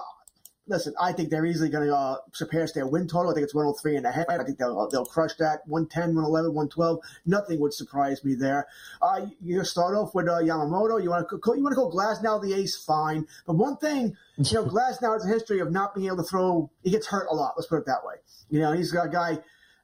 [0.70, 3.32] listen, I think they're easily going to uh, surpass their win total.
[3.32, 4.26] I think it's 103 and a half.
[4.28, 5.66] I think they'll, they'll crush that.
[5.66, 7.00] 110, 111, 112.
[7.26, 8.68] Nothing would surprise me there.
[9.02, 11.02] Uh, you start off with uh, Yamamoto.
[11.02, 13.26] You want to call, you want to call Glasnow the ace, fine.
[13.46, 16.70] But one thing, you know, Glasnow has a history of not being able to throw.
[16.84, 17.54] He gets hurt a lot.
[17.56, 18.14] Let's put it that way.
[18.48, 19.38] You know, he's got a guy.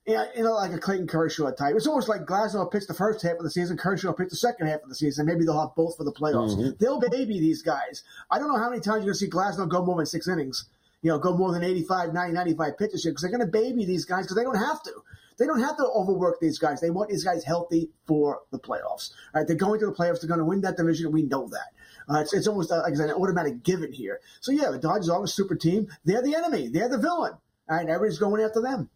[0.06, 1.74] Yeah, you know, like a Clayton Kershaw type.
[1.74, 4.68] It's almost like Glasnow pitched the first half of the season, Kershaw pitched the second
[4.68, 5.26] half of the season.
[5.26, 6.54] Maybe they'll have both for the playoffs.
[6.56, 6.76] Mm-hmm.
[6.78, 8.04] They'll baby these guys.
[8.30, 10.28] I don't know how many times you're going to see Glasnow go more than six
[10.28, 10.66] innings
[11.06, 13.84] you know, go more than 85, 90, 95 pitches here because they're going to baby
[13.84, 14.90] these guys because they don't have to.
[15.38, 16.80] They don't have to overwork these guys.
[16.80, 19.12] They want these guys healthy for the playoffs.
[19.32, 20.20] All right, they're going to the playoffs.
[20.20, 21.12] They're going to win that division.
[21.12, 22.12] We know that.
[22.12, 24.18] Uh, it's, it's almost uh, like an automatic given here.
[24.40, 25.86] So yeah, the Dodgers are a super team.
[26.04, 26.70] They're the enemy.
[26.70, 27.34] They're the villain.
[27.70, 28.90] All right, everybody's going after them.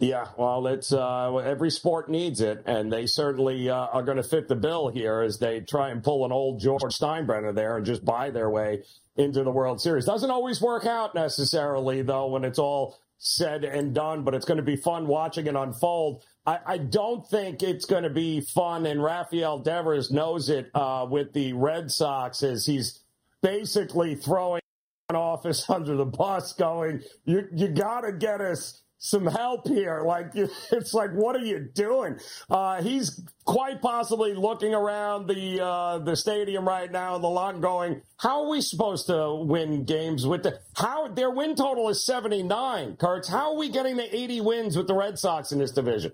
[0.00, 4.22] Yeah, well, it's uh, every sport needs it, and they certainly uh, are going to
[4.22, 7.84] fit the bill here as they try and pull an old George Steinbrenner there and
[7.84, 8.82] just buy their way
[9.16, 10.06] into the World Series.
[10.06, 14.56] Doesn't always work out necessarily, though, when it's all said and done, but it's going
[14.56, 16.24] to be fun watching it unfold.
[16.46, 21.06] I, I don't think it's going to be fun, and Rafael Devers knows it uh,
[21.10, 23.00] with the Red Sox as he's
[23.42, 24.62] basically throwing
[25.10, 30.02] an office under the bus, going, "You you got to get us." Some help here.
[30.02, 32.20] Like, it's like, what are you doing?
[32.48, 38.02] Uh, he's quite possibly looking around the, uh, the stadium right now, the lot going,
[38.18, 42.96] how are we supposed to win games with the, how, their win total is 79,
[42.96, 43.28] Kurtz.
[43.28, 46.12] How are we getting to 80 wins with the Red Sox in this division?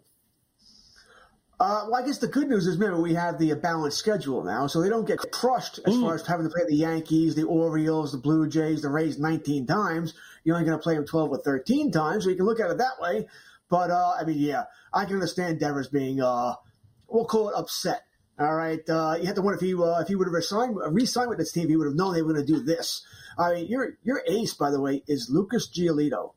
[1.59, 4.67] Uh, well, I guess the good news is, remember, we have the balanced schedule now,
[4.67, 6.03] so they don't get crushed as mm.
[6.03, 9.67] far as having to play the Yankees, the Orioles, the Blue Jays, the Rays 19
[9.67, 10.13] times.
[10.47, 12.71] You're only going to play him 12 or 13 times, so you can look at
[12.71, 13.27] it that way.
[13.69, 16.55] But, uh, I mean, yeah, I can understand Devers being, uh,
[17.09, 18.03] we'll call it upset.
[18.39, 18.79] All right.
[18.89, 21.39] Uh, you have to wonder if he, uh, if he would have resigned, re-signed with
[21.39, 23.05] this team, he would have known they were going to do this.
[23.37, 26.35] I mean, your, your ace, by the way, is Lucas Giolito.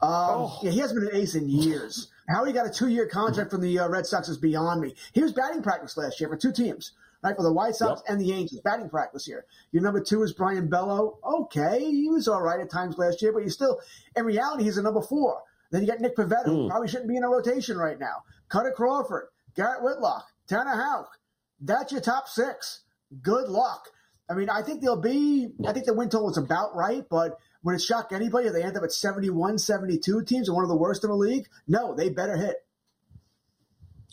[0.00, 0.58] Um, oh.
[0.62, 2.08] yeah, he hasn't been an ace in years.
[2.26, 4.94] How he got a two year contract from the uh, Red Sox is beyond me.
[5.12, 6.92] He was batting practice last year for two teams.
[7.24, 7.34] Right?
[7.34, 8.12] For the White Sox yep.
[8.12, 9.46] and the Angels, batting practice here.
[9.72, 11.18] Your number two is Brayan Bello.
[11.24, 13.80] Okay, he was all right at times last year, but he's still,
[14.14, 15.40] in reality, he's a number four.
[15.70, 16.68] Then you got Nick Pivetta, who mm.
[16.68, 18.22] probably shouldn't be in a rotation right now.
[18.50, 21.18] Kutter Crawford, Garrett Whitlock, Tanner Houck.
[21.60, 22.82] That's your top six.
[23.22, 23.88] Good luck.
[24.28, 27.38] I mean, I think they'll be, I think the win total is about right, but
[27.62, 30.68] would it shock anybody if they end up at 71, 72 teams and one of
[30.68, 31.46] the worst in the league?
[31.66, 32.63] No, they better hit.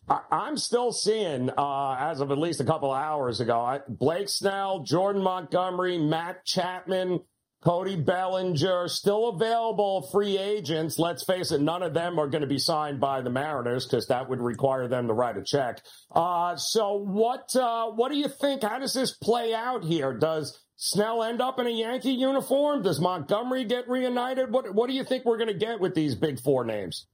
[0.09, 5.21] I'm still seeing, uh, as of at least a couple hours ago, Blake Snell, Jordan
[5.21, 7.21] Montgomery, Matt Chapman,
[7.63, 10.97] Cody Bellinger, still available free agents.
[10.97, 14.07] Let's face it, none of them are going to be signed by the Mariners because
[14.07, 15.81] that would require them to write a check.
[16.11, 18.63] Uh, so what, uh, what do you think?
[18.63, 20.13] How does this play out here?
[20.13, 22.81] Does Snell end up in a Yankee uniform?
[22.81, 24.51] Does Montgomery get reunited?
[24.51, 27.05] What, what do you think we're going to get with these big four names?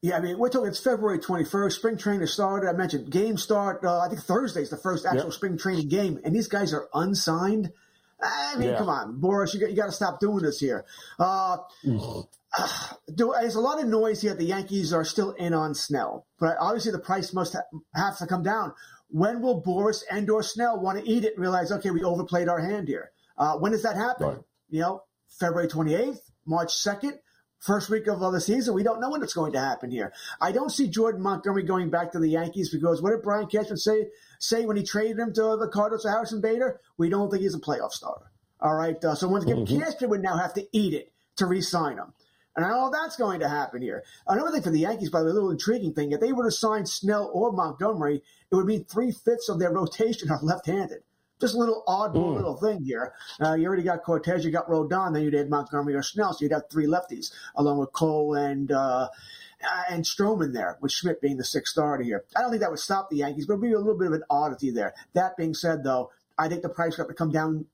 [0.00, 1.72] Yeah, I mean, we're talking it's February 21st.
[1.72, 2.68] Spring training started.
[2.68, 3.84] I mentioned game start.
[3.84, 5.32] Uh, I think Thursday is the first actual yep.
[5.32, 7.72] spring training game, and these guys are unsigned.
[8.22, 8.78] I mean, yeah.
[8.78, 10.84] come on, Boras, you got, you got to stop doing this here.
[11.18, 12.20] Uh, mm-hmm.
[12.56, 12.68] uh,
[13.08, 14.34] there's a lot of noise here.
[14.34, 18.26] The Yankees are still in on Snell, but obviously the price must ha- have to
[18.26, 18.74] come down.
[19.08, 22.48] When will Boras and or Snell want to eat it and realize, okay, we overplayed
[22.48, 23.10] our hand here?
[23.36, 24.26] Uh, when does that happen?
[24.26, 24.38] Right.
[24.68, 25.02] You know,
[25.40, 27.18] February 28th, March 2nd
[27.60, 28.74] first week of the season.
[28.74, 30.12] We don't know when it's going to happen here.
[30.40, 33.78] I don't see Jordan Montgomery going back to the Yankees because what did Brian Cashman
[33.78, 36.80] say say when he traded him to the Cardinals or Harrison Bader?
[36.96, 38.30] We don't think he's a playoff starter.
[38.60, 39.02] All right.
[39.04, 39.80] Uh, so once again, mm-hmm.
[39.80, 42.12] Cashman would now have to eat it to re-sign him.
[42.56, 44.02] And I know that's going to happen here.
[44.26, 46.44] Another thing for the Yankees, by the way, a little intriguing thing, if they were
[46.44, 51.04] to sign Snell or Montgomery, it would mean three fifths of their rotation are left-handed.
[51.40, 52.36] Just a little oddball mm.
[52.36, 53.12] little thing here.
[53.40, 56.44] Uh, you already got Cortes, you got Rodon, then you'd add Montgomery or Snell, so
[56.44, 59.08] you'd have three lefties along with Cole and uh,
[59.90, 62.24] and Stroman there, with Schmidt being the sixth starter here.
[62.36, 64.08] I don't think that would stop the Yankees, but it would be a little bit
[64.08, 64.94] of an oddity there.
[65.14, 67.66] That being said, though, I think the price got to come down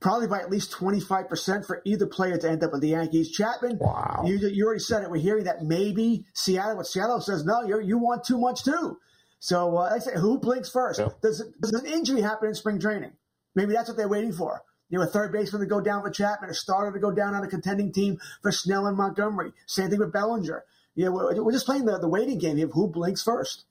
[0.00, 3.30] probably by at least 25% for either player to end up with the Yankees.
[3.30, 4.22] Chapman, wow.
[4.24, 5.10] you, you already said it.
[5.10, 8.98] We're hearing that maybe Seattle, what Seattle says, no, you you want too much too.
[9.40, 11.00] So uh, I say, who blinks first?
[11.00, 11.08] Yeah.
[11.22, 13.12] Does, does an injury happen in spring training?
[13.54, 14.62] Maybe that's what they're waiting for.
[14.90, 17.34] You know, a third baseman to go down for Chapman, a starter to go down
[17.34, 19.52] on a contending team for Snell and Montgomery.
[19.66, 20.64] Same thing with Bellinger.
[20.94, 23.64] You know, we're, we're just playing the, the waiting game here of who blinks first.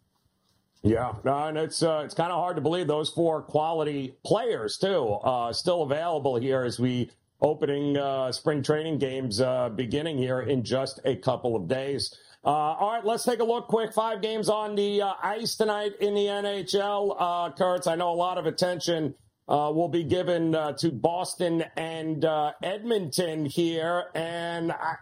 [0.81, 4.77] Yeah, no, and it's uh, it's kind of hard to believe those four quality players
[4.77, 7.11] too uh, still available here as we
[7.41, 12.15] opening uh, spring training games uh, beginning here in just a couple of days.
[12.43, 13.93] Uh, all right, let's take a look quick.
[13.93, 17.15] Five games on the uh, ice tonight in the NHL.
[17.19, 19.13] Uh, Kurtz, I know a lot of attention
[19.49, 24.05] uh, will be given uh, to Boston and uh, Edmonton here.
[24.15, 24.95] And I,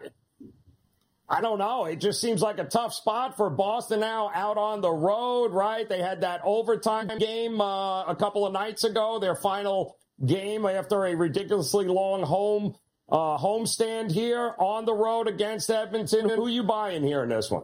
[1.30, 1.86] I don't know.
[1.86, 5.88] It just seems like a tough spot for Boston now out on the road, right?
[5.88, 11.16] They had that overtime game a couple of nights ago, their final game after a
[11.16, 12.76] ridiculously long home
[13.10, 16.30] uh, homestand here on the road against Edmonton.
[16.30, 17.64] Who are you buying here in this one?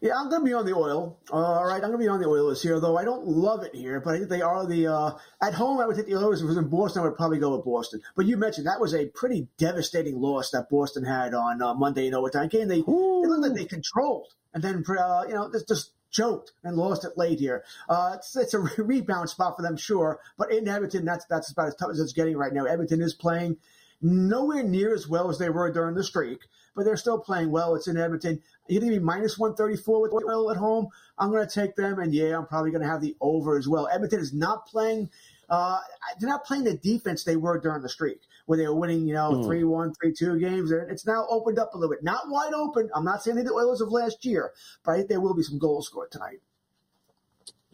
[0.00, 1.18] Yeah, I'm going to be on the oil.
[1.32, 3.62] Uh, all right, I'm going to be on the Oilers here, though I don't love
[3.62, 4.88] it here, but I think they are the.
[4.88, 6.40] Uh, at home, I would take the Oilers.
[6.40, 8.02] If it was in Boston, I would probably go with Boston.
[8.14, 12.06] But you mentioned that was a pretty devastating loss that Boston had on uh, Monday
[12.06, 12.68] in overtime game.
[12.68, 16.76] They, they looked like they controlled and then, uh, you know, just, just choked and
[16.76, 17.64] lost it late here.
[17.88, 21.68] Uh, it's, it's, a rebound spot for them, sure, but in Edmonton, that's that's about
[21.68, 22.64] as tough as it's getting right now.
[22.64, 23.56] Edmonton is playing
[24.04, 26.40] nowhere near as well as they were during the streak,
[26.76, 27.74] but they're still playing well.
[27.74, 28.42] It's in Edmonton.
[28.68, 30.88] You're going to be minus 134 with Oil at home.
[31.18, 33.66] I'm going to take them, and yeah, I'm probably going to have the over as
[33.66, 33.88] well.
[33.92, 35.10] Edmonton is not playing.
[35.48, 35.78] Uh,
[36.18, 39.14] they're not playing the defense they were during the streak, where they were winning, you
[39.14, 39.44] know, mm.
[39.44, 40.70] 3 1, 3 2 games.
[40.70, 42.04] It's now opened up a little bit.
[42.04, 42.90] Not wide open.
[42.94, 44.52] I'm not saying they're the Oilers of last year,
[44.84, 46.40] but I think there will be some goals scored tonight.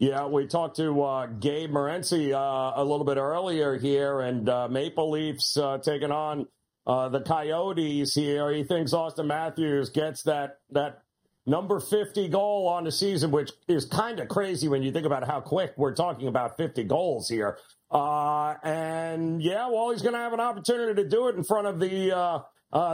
[0.01, 4.67] Yeah, we talked to uh, Gabe Morency uh, a little bit earlier here, and uh,
[4.67, 6.47] Maple Leafs uh, taking on
[6.87, 8.51] uh, the Coyotes here.
[8.51, 11.03] He thinks Auston Matthews gets that that
[11.45, 15.23] number 50 goal on the season, which is kind of crazy when you think about
[15.23, 17.59] how quick we're talking about 50 goals here.
[17.91, 21.67] Uh, and yeah, well, he's going to have an opportunity to do it in front
[21.67, 22.43] of the.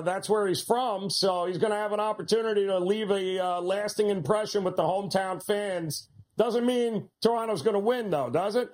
[0.03, 4.10] that's where he's from, so he's going to have an opportunity to leave a lasting
[4.10, 8.69] impression with the hometown fans doesn't mean Toronto's going to win, though, does it?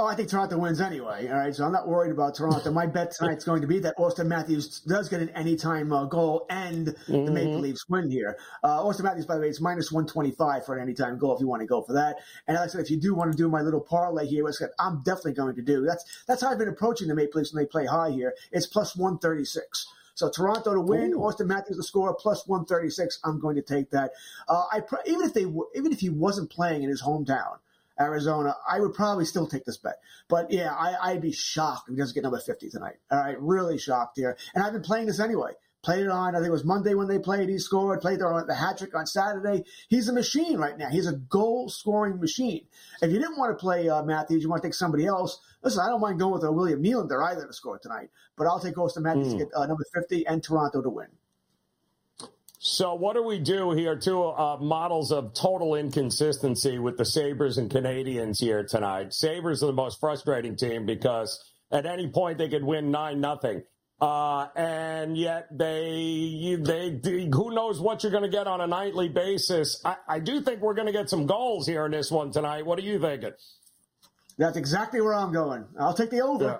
[0.00, 1.28] Oh, I think Toronto wins anyway.
[1.28, 2.70] All right, so I'm not worried about Toronto.
[2.70, 6.46] My bet tonight's going to be that Auston Matthews does get an anytime uh, goal
[6.48, 7.26] and mm-hmm.
[7.26, 8.38] the Maple Leafs win here.
[8.64, 11.46] Uh, Auston Matthews, by the way, it's minus 125 for an anytime goal if you
[11.46, 12.16] want to go for that.
[12.46, 14.56] And like I said, if you do want to do my little parlay here, which
[14.78, 15.84] I'm definitely going to do.
[15.84, 18.32] That's that's how I've been approaching the Maple Leafs when they play high here.
[18.52, 19.86] It's plus 136.
[20.20, 21.20] So Toronto to win, Ooh.
[21.20, 23.20] Auston Matthews to score plus 136.
[23.24, 24.12] I'm going to take that.
[24.46, 27.56] Uh, I even if they even if he wasn't playing in his hometown,
[27.98, 29.98] Arizona, I would probably still take this bet.
[30.28, 32.96] But yeah, I, would be shocked if he doesn't get number 50 tonight.
[33.10, 34.36] All right, really shocked here.
[34.54, 35.52] And I've been playing this anyway.
[35.82, 37.48] Played it on, I think it was Monday when they played.
[37.48, 39.64] He scored, played there on the hat trick on Saturday.
[39.88, 40.90] He's a machine right now.
[40.90, 42.66] He's a goal scoring machine.
[43.00, 45.80] If you didn't want to play uh, Matthews, you want to take somebody else, listen,
[45.82, 48.10] I don't mind going with a William Nylander either to score tonight.
[48.36, 49.38] But I'll take Auston Matthews mm.
[49.38, 51.08] to get uh, number 50 and Toronto to win.
[52.58, 53.96] So, what do we do here?
[53.96, 59.14] Two uh, models of total inconsistency with the Sabres and Canadiens here tonight.
[59.14, 63.62] Sabres are the most frustrating team because at any point they could win 9 nothing.
[64.00, 69.10] Uh, and yet they, they, who knows what you're going to get on a nightly
[69.10, 69.80] basis.
[69.84, 72.64] I, I do think we're going to get some goals here in this one tonight.
[72.64, 73.32] What are you thinking?
[74.38, 75.66] That's exactly where I'm going.
[75.78, 76.44] I'll take the over.
[76.44, 76.58] Yeah.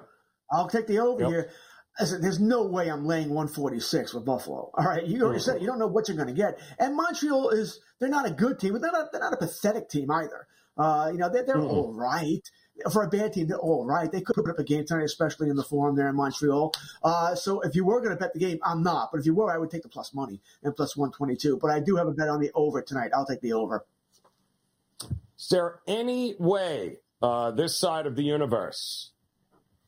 [0.52, 1.30] I'll take the over yep.
[1.30, 1.50] here.
[1.98, 4.70] Listen, there's no way I'm laying 146 with Buffalo.
[4.74, 5.50] All right, you already mm-hmm.
[5.50, 6.58] said you don't know what you're going to get.
[6.78, 9.88] And Montreal is they're not a good team, but they're not they're not a pathetic
[9.88, 10.46] team either.
[10.76, 11.66] Uh, you know, they're, they're mm-hmm.
[11.66, 12.42] all right.
[12.92, 14.10] For a bad team, they're all right.
[14.10, 16.74] They could put up a game tonight, especially in the form there in Montreal.
[17.02, 19.10] Uh, so if you were going to bet the game, I'm not.
[19.12, 21.58] But if you were, I would take the plus money and plus 122.
[21.58, 23.10] But I do have a bet on the over tonight.
[23.14, 23.84] I'll take the over.
[25.38, 29.10] Is there any way uh, this side of the universe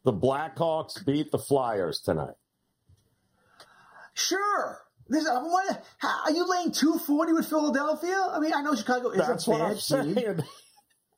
[0.05, 2.34] the Blackhawks beat the Flyers tonight?
[4.14, 4.80] Sure.
[5.09, 8.28] This, uh, what, how, are you laying 240 with Philadelphia?
[8.32, 9.61] I mean, I know Chicago is That's a bad
[9.93, 10.45] I'm team.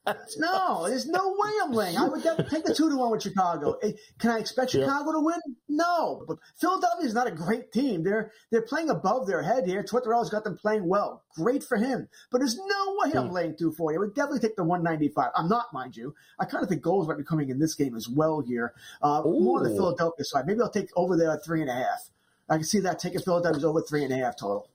[0.37, 1.97] no, there's no way I'm laying.
[1.97, 3.79] I would definitely take the two to one with Chicago.
[4.19, 5.41] Can I expect Chicago to win?
[5.69, 8.03] No, but Philadelphia is not a great team.
[8.03, 9.83] They're they're playing above their head here.
[9.83, 11.25] Tortorella's got them playing well.
[11.37, 13.35] Great for him, but there's no way I'm hmm.
[13.35, 13.97] laying 240.
[13.97, 15.31] I would definitely take the 195.
[15.35, 16.15] I'm not, mind you.
[16.39, 18.75] I kind of think goals might be coming in this game as well here.
[19.03, 20.47] Uh, more on the Philadelphia side.
[20.47, 22.11] Maybe I'll take over there at three and a half.
[22.49, 24.69] I can see that taking Philadelphia's over three and a half total.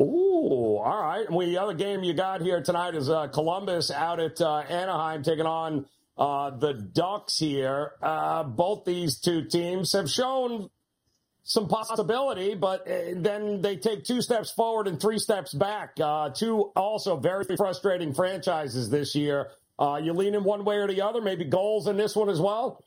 [0.00, 1.30] Ooh, all right.
[1.30, 5.22] Well, the other game you got here tonight is uh, Columbus out at uh, Anaheim
[5.22, 5.86] taking on
[6.18, 7.92] uh, the Ducks here.
[8.02, 10.68] Uh, both these two teams have shown
[11.44, 15.92] some possibility, but uh, then they take two steps forward and three steps back.
[16.02, 19.50] Uh, two also very frustrating franchises this year.
[20.02, 22.82] you lean in one way or the other, maybe goals in this one as well?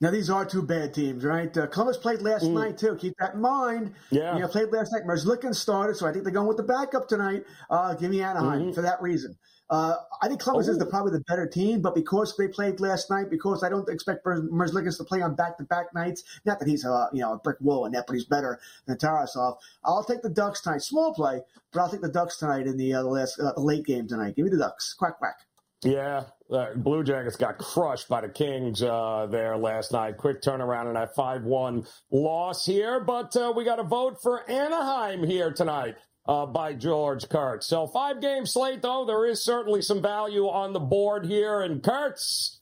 [0.00, 1.54] Now these are two bad teams, right?
[1.56, 2.52] Uh, Columbus played last mm.
[2.52, 2.96] night too.
[2.96, 3.94] Keep that in mind.
[4.10, 5.02] Yeah, you know, played last night.
[5.04, 7.44] Merzlikins started, so I think they're going with the backup tonight.
[7.68, 8.72] Uh, give me Anaheim mm-hmm.
[8.72, 9.36] for that reason.
[9.70, 10.72] Uh, I think Columbus oh.
[10.72, 13.88] is the, probably the better team, but because they played last night, because I don't
[13.88, 16.24] expect Merzlikins to play on back-to-back nights.
[16.46, 18.96] Not that he's a you know a brick wall in that, but he's better than
[18.96, 19.56] Tarasov.
[19.84, 20.82] I'll take the Ducks tonight.
[20.82, 21.40] Small play,
[21.72, 24.36] but I'll take the Ducks tonight in the, uh, the last uh, late game tonight.
[24.36, 24.94] Give me the Ducks.
[24.94, 25.40] Quack quack.
[25.82, 30.16] Yeah, uh, Blue Jackets got crushed by the Kings uh, there last night.
[30.16, 34.48] Quick turnaround and a 5 1 loss here, but uh, we got a vote for
[34.50, 35.96] Anaheim here tonight.
[36.26, 37.66] Uh, by George Kurtz.
[37.66, 41.62] So five game slate though, there is certainly some value on the board here.
[41.62, 42.57] And Kurtz,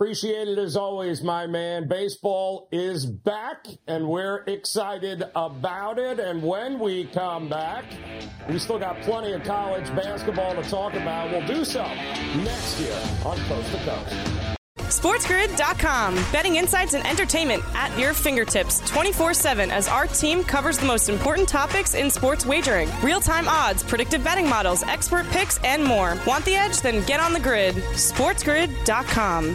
[0.00, 1.86] Appreciate it as always, my man.
[1.86, 6.18] Baseball is back, and we're excited about it.
[6.18, 7.84] And when we come back,
[8.48, 11.30] we still got plenty of college basketball to talk about.
[11.30, 14.16] We'll do so next year on Coast to Coast.
[14.78, 16.14] SportsGrid.com.
[16.32, 21.10] Betting insights and entertainment at your fingertips 24 7 as our team covers the most
[21.10, 26.16] important topics in sports wagering real time odds, predictive betting models, expert picks, and more.
[26.26, 26.80] Want the edge?
[26.80, 27.74] Then get on the grid.
[27.74, 29.54] SportsGrid.com.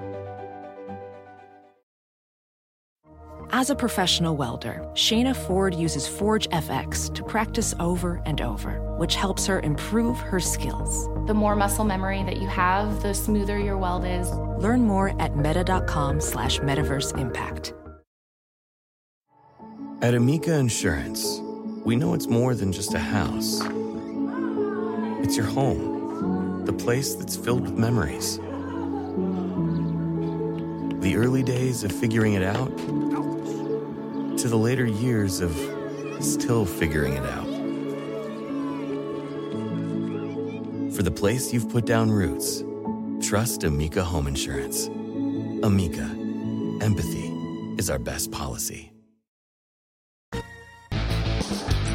[3.53, 9.15] As a professional welder, Shayna Ford uses Forge FX to practice over and over, which
[9.15, 11.09] helps her improve her skills.
[11.27, 14.31] The more muscle memory that you have, the smoother your weld is.
[14.31, 17.73] Learn more at meta.com slash metaverse impact.
[20.01, 21.41] At Amica Insurance,
[21.83, 23.59] we know it's more than just a house.
[25.25, 28.37] It's your home, the place that's filled with memories.
[31.01, 32.71] The early days of figuring it out
[34.37, 35.51] to the later years of
[36.23, 37.47] still figuring it out.
[40.95, 42.63] For the place you've put down roots,
[43.25, 44.87] trust Amica Home Insurance.
[45.63, 46.09] Amica,
[46.81, 47.27] empathy
[47.77, 48.90] is our best policy.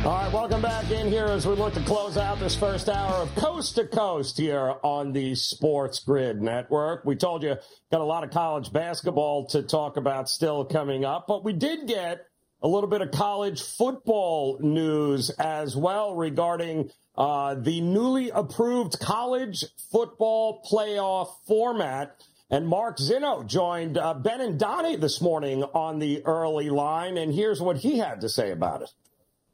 [0.07, 3.17] All right, welcome back in here as we look to close out this first hour
[3.17, 7.05] of Coast to Coast here on the Sports Grid Network.
[7.05, 7.57] We told you
[7.91, 11.89] got a lot of college basketball to talk about still coming up, but we did
[11.89, 12.25] get
[12.63, 16.89] a little bit of college football news as well regarding
[17.19, 22.23] uh, the newly approved college football playoff format.
[22.49, 27.35] And Mark Zinno joined uh, Ben and Donnie this morning on the early line, and
[27.35, 28.93] here's what he had to say about it.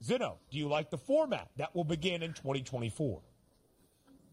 [0.03, 3.21] Zinno, do you like the format that will begin in 2024?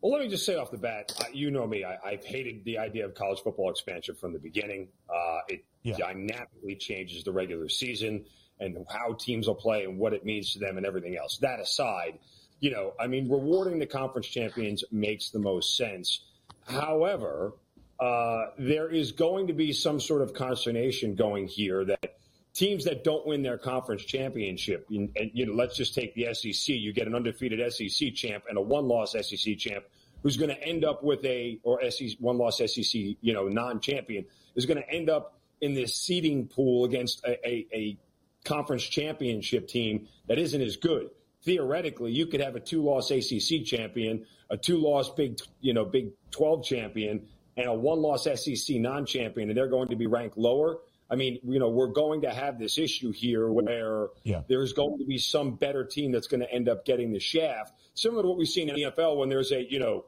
[0.02, 1.84] Well, let me just say off the bat, you know me.
[1.84, 4.88] I, have hated the idea of college football expansion from the beginning.
[5.10, 5.98] Uh, it yeah.
[5.98, 8.26] dynamically changes the regular season
[8.60, 11.38] and how teams will play and what it means to them and everything else.
[11.40, 12.20] That aside,
[12.62, 16.24] you know, I mean, rewarding the conference champions makes the most sense.
[16.66, 17.54] However,
[18.00, 22.19] uh, there is going to be some sort of consternation going here that
[22.60, 26.28] teams that don't win their conference championship, and, and, you know, let's just take the
[26.34, 26.76] SEC.
[26.76, 29.86] You get an undefeated SEC champ and a one-loss SEC champ
[30.22, 34.66] who's going to end up with a or SEC one-loss SEC, you know, non-champion is
[34.66, 37.98] going to end up in this seeding pool against a, a, a
[38.44, 41.10] conference championship team that isn't as good.
[41.46, 46.66] Theoretically, you could have a two-loss ACC champion, a two-loss Big, you know, Big 12
[46.66, 50.80] champion, and a one-loss SEC non-champion, and they're going to be ranked lower
[51.12, 54.42] I mean, you know, we're going to have this issue here where yeah.
[54.48, 57.74] there's going to be some better team that's going to end up getting the shaft,
[57.96, 60.06] similar to what we've seen in the NFL when there's a, you know,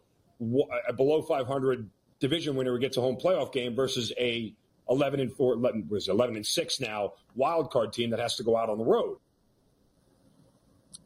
[0.87, 1.89] a below 500
[2.19, 4.53] division winner who gets a home playoff game versus a
[4.89, 8.43] 11 and 4, 11, was 11 and 6 now wild card team that has to
[8.43, 9.17] go out on the road.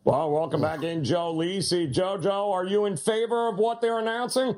[0.03, 1.91] Well, welcome back in, Joe Lisi.
[1.91, 4.55] JoJo, are you in favor of what they're announcing?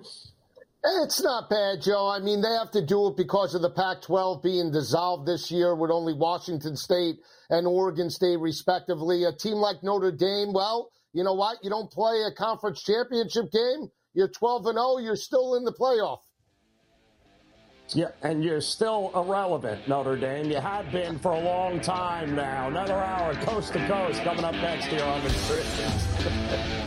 [0.83, 2.07] It's not bad, Joe.
[2.09, 5.51] I mean, they have to do it because of the Pac 12 being dissolved this
[5.51, 7.17] year with only Washington State
[7.49, 9.23] and Oregon State, respectively.
[9.23, 11.57] A team like Notre Dame, well, you know what?
[11.63, 15.73] You don't play a conference championship game, you're 12 and 0, you're still in the
[15.73, 16.19] playoff.
[17.89, 20.51] Yeah, and you're still irrelevant, Notre Dame.
[20.51, 22.67] You have been for a long time now.
[22.67, 26.83] Another hour, coast to coast, coming up next here on the